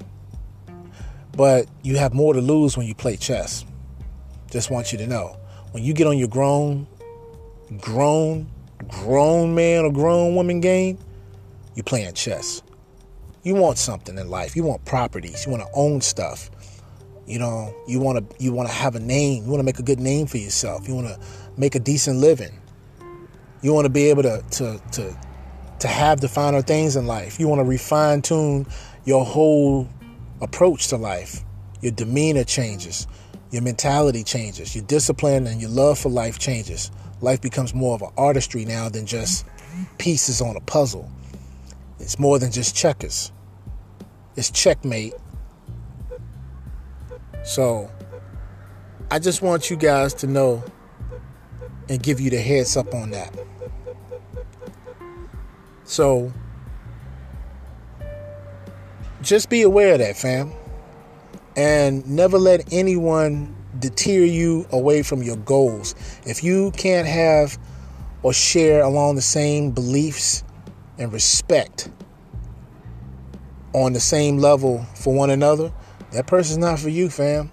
[1.37, 3.65] But you have more to lose when you play chess.
[4.49, 5.37] Just want you to know.
[5.73, 6.87] When you get on your grown,
[7.81, 8.47] grown,
[8.87, 10.97] grown man or grown woman game,
[11.75, 12.63] you're playing chess.
[13.43, 14.55] You want something in life.
[14.55, 15.47] You want properties.
[15.47, 16.49] You want to own stuff.
[17.27, 19.43] You know, you want to you want to have a name.
[19.43, 20.87] You want to make a good name for yourself.
[20.87, 21.19] You want to
[21.57, 22.61] make a decent living.
[23.65, 25.17] You want to be able to to to
[25.81, 27.41] to have the finer things in life.
[27.41, 28.67] You want to refine tune
[29.05, 29.89] your whole
[30.41, 31.43] approach to life.
[31.81, 33.07] Your demeanor changes.
[33.51, 34.75] Your mentality changes.
[34.77, 36.91] Your discipline and your love for life changes.
[37.21, 39.47] Life becomes more of an artistry now than just
[39.99, 41.11] pieces on a puzzle.
[41.99, 43.33] It's more than just checkers.
[44.37, 45.15] It's checkmate
[47.45, 47.91] so
[49.11, 50.65] I just want you guys to know
[51.91, 53.39] and give you the heads up on that.
[55.85, 56.33] So
[59.23, 60.53] just be aware of that, fam.
[61.57, 65.95] And never let anyone deter you away from your goals.
[66.27, 67.59] If you can't have
[68.23, 70.43] or share along the same beliefs
[70.99, 71.91] and respect
[73.73, 75.73] on the same level for one another,
[76.13, 77.51] that person's not for you, fam.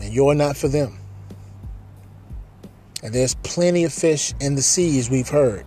[0.00, 0.98] And you're not for them.
[3.02, 5.66] And there's plenty of fish in the sea, as we've heard.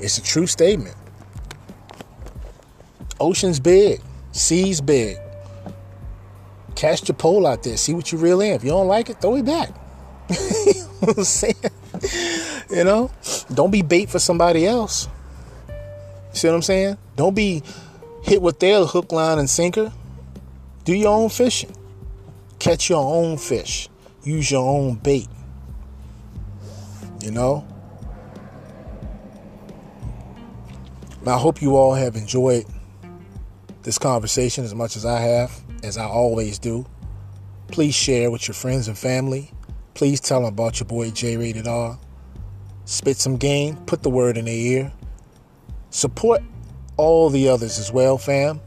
[0.00, 0.94] It's a true statement.
[3.18, 4.00] Ocean's big,
[4.32, 5.18] sea's big.
[6.74, 8.52] Cast your pole out there, see what you reel in.
[8.52, 9.70] If you don't like it, throw it back.
[10.28, 11.24] you know?
[12.70, 13.10] You know?
[13.52, 15.08] Don't be bait for somebody else.
[16.32, 16.98] See what I'm saying?
[17.16, 17.62] Don't be
[18.22, 19.92] hit with their hook, line, and sinker.
[20.84, 21.74] Do your own fishing.
[22.58, 23.88] Catch your own fish.
[24.22, 25.28] Use your own bait.
[27.20, 27.66] You know?
[31.28, 32.64] I hope you all have enjoyed
[33.82, 36.86] this conversation as much as I have, as I always do.
[37.68, 39.50] Please share with your friends and family.
[39.94, 41.98] Please tell them about your boy J Rated R.
[42.84, 44.92] Spit some game, put the word in their ear.
[45.90, 46.42] Support
[46.96, 48.60] all the others as well, fam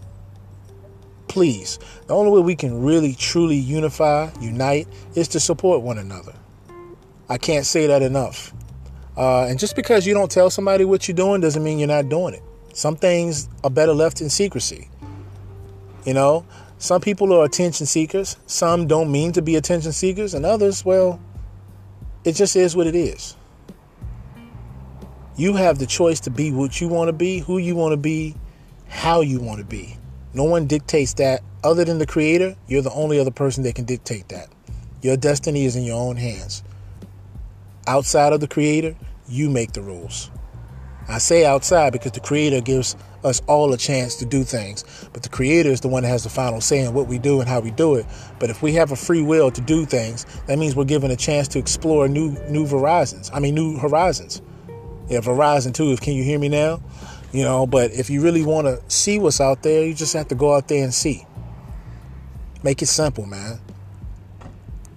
[1.29, 1.79] please.
[2.07, 6.33] The only way we can really truly unify, unite, is to support one another.
[7.29, 8.53] I can't say that enough.
[9.15, 12.09] Uh, and just because you don't tell somebody what you're doing doesn't mean you're not
[12.09, 12.43] doing it.
[12.79, 14.87] Some things are better left in secrecy.
[16.05, 16.45] You know,
[16.77, 21.19] some people are attention seekers, some don't mean to be attention seekers, and others, well,
[22.23, 23.35] it just is what it is.
[25.35, 27.97] You have the choice to be what you want to be, who you want to
[27.97, 28.37] be,
[28.87, 29.97] how you want to be.
[30.33, 32.55] No one dictates that other than the creator.
[32.69, 34.47] You're the only other person that can dictate that.
[35.01, 36.63] Your destiny is in your own hands.
[37.87, 38.95] Outside of the creator,
[39.27, 40.31] you make the rules.
[41.09, 45.23] I say outside because the creator gives us all a chance to do things, but
[45.23, 47.49] the creator is the one that has the final say in what we do and
[47.49, 48.05] how we do it.
[48.37, 51.15] But if we have a free will to do things, that means we're given a
[51.15, 53.31] chance to explore new new horizons.
[53.33, 54.41] I mean new horizons.
[55.09, 55.91] Yeah, Verizon too.
[55.91, 56.79] If Can you hear me now?
[57.31, 60.27] You know, but if you really want to see what's out there, you just have
[60.27, 61.25] to go out there and see.
[62.61, 63.59] Make it simple, man.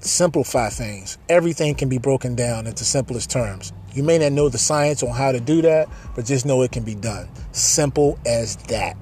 [0.01, 1.17] Simplify things.
[1.29, 3.73] Everything can be broken down into simplest terms.
[3.95, 6.73] You may not know the science on how to do that, but just know it
[6.73, 7.29] can be done.
[7.53, 8.97] Simple as that.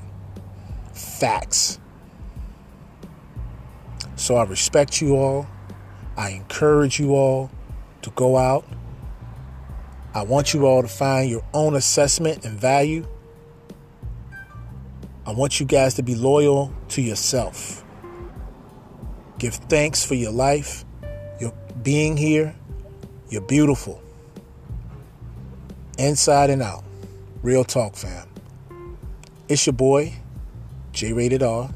[0.93, 1.79] Facts.
[4.17, 5.47] So I respect you all.
[6.17, 7.51] I encourage you all
[8.03, 8.67] to go out.
[10.13, 13.07] I want you all to find your own assessment and value
[15.31, 17.85] I want you guys to be loyal to yourself.
[19.39, 20.85] Give thanks for your life,
[21.41, 21.53] your
[21.85, 22.57] being here.
[23.29, 24.03] You're beautiful.
[26.01, 26.83] Inside and out.
[27.43, 28.27] Real talk, fam.
[29.49, 30.15] It's your boy,
[30.93, 31.71] J Rated R.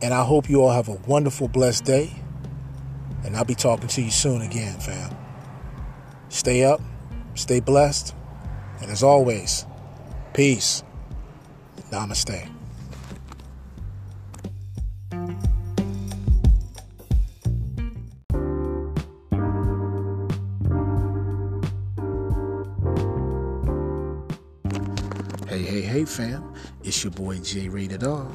[0.00, 2.12] And I hope you all have a wonderful, blessed day.
[3.24, 5.14] And I'll be talking to you soon again, fam.
[6.28, 6.80] Stay up,
[7.34, 8.14] stay blessed,
[8.80, 9.66] and as always,
[10.34, 10.82] peace.
[11.90, 12.57] Namaste.
[26.18, 26.52] Fam.
[26.82, 28.26] It's your boy J Rated R.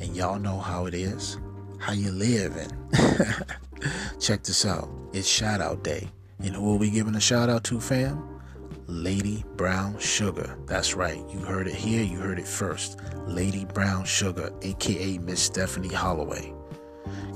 [0.00, 1.38] And y'all know how it is.
[1.80, 2.70] How you living?
[4.20, 4.88] Check this out.
[5.12, 6.08] It's shout out day.
[6.38, 8.40] And who we giving a shout out to, fam?
[8.86, 10.56] Lady Brown Sugar.
[10.66, 11.20] That's right.
[11.28, 12.04] You heard it here.
[12.04, 13.00] You heard it first.
[13.26, 16.54] Lady Brown Sugar, aka Miss Stephanie Holloway.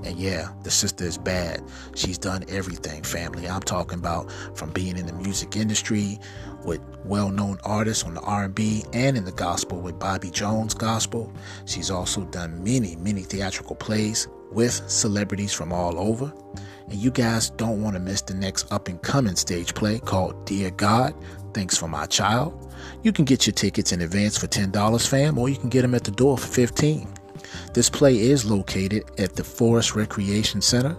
[0.04, 1.62] And yeah, the sister is bad.
[1.94, 3.48] She's done everything, family.
[3.48, 6.18] I'm talking about from being in the music industry
[6.64, 11.32] with well-known artists on the R&B and in the gospel with Bobby Jones Gospel.
[11.66, 16.32] She's also done many, many theatrical plays with celebrities from all over.
[16.88, 20.44] And you guys don't want to miss the next up and coming stage play called
[20.44, 21.14] Dear God,
[21.54, 22.72] Thanks for My Child.
[23.02, 25.94] You can get your tickets in advance for $10, fam, or you can get them
[25.94, 27.08] at the door for 15
[27.74, 30.96] this play is located at the Forest Recreation Center.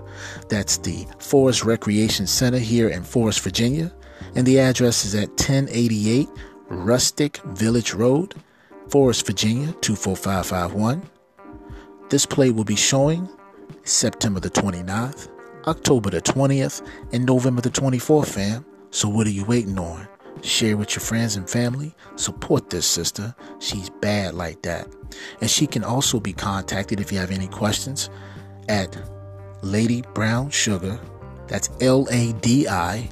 [0.50, 3.94] That's the Forest Recreation Center here in Forest, Virginia.
[4.36, 6.28] And the address is at 1088
[6.70, 8.36] Rustic Village Road,
[8.88, 11.02] Forest, Virginia 24551.
[12.10, 13.30] This play will be showing
[13.84, 15.30] September the 29th,
[15.68, 18.66] October the 20th, and November the 24th, fam.
[18.90, 20.08] So what are you waiting on?
[20.42, 21.94] Share with your friends and family.
[22.16, 23.36] Support this sister.
[23.60, 24.88] She's bad like that.
[25.40, 28.10] And she can also be contacted if you have any questions
[28.70, 28.98] at
[29.62, 31.00] Lady Brown Sugar.
[31.48, 33.10] That's L A D I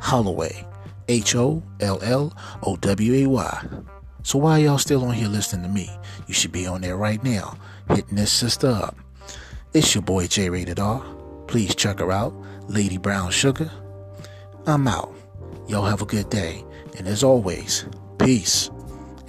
[0.00, 0.66] Holloway.
[1.06, 2.32] H O L L
[2.62, 3.68] O W A Y.
[4.22, 5.90] So why y'all still on here listening to me?
[6.26, 7.58] You should be on there right now,
[7.90, 8.96] hitting this sister up.
[9.74, 11.04] It's your boy J Rated R.
[11.46, 12.34] Please check her out,
[12.68, 13.70] Lady Brown Sugar.
[14.66, 15.14] I'm out.
[15.68, 16.64] Y'all have a good day.
[16.96, 17.84] And as always,
[18.18, 18.70] peace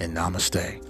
[0.00, 0.82] and namaste.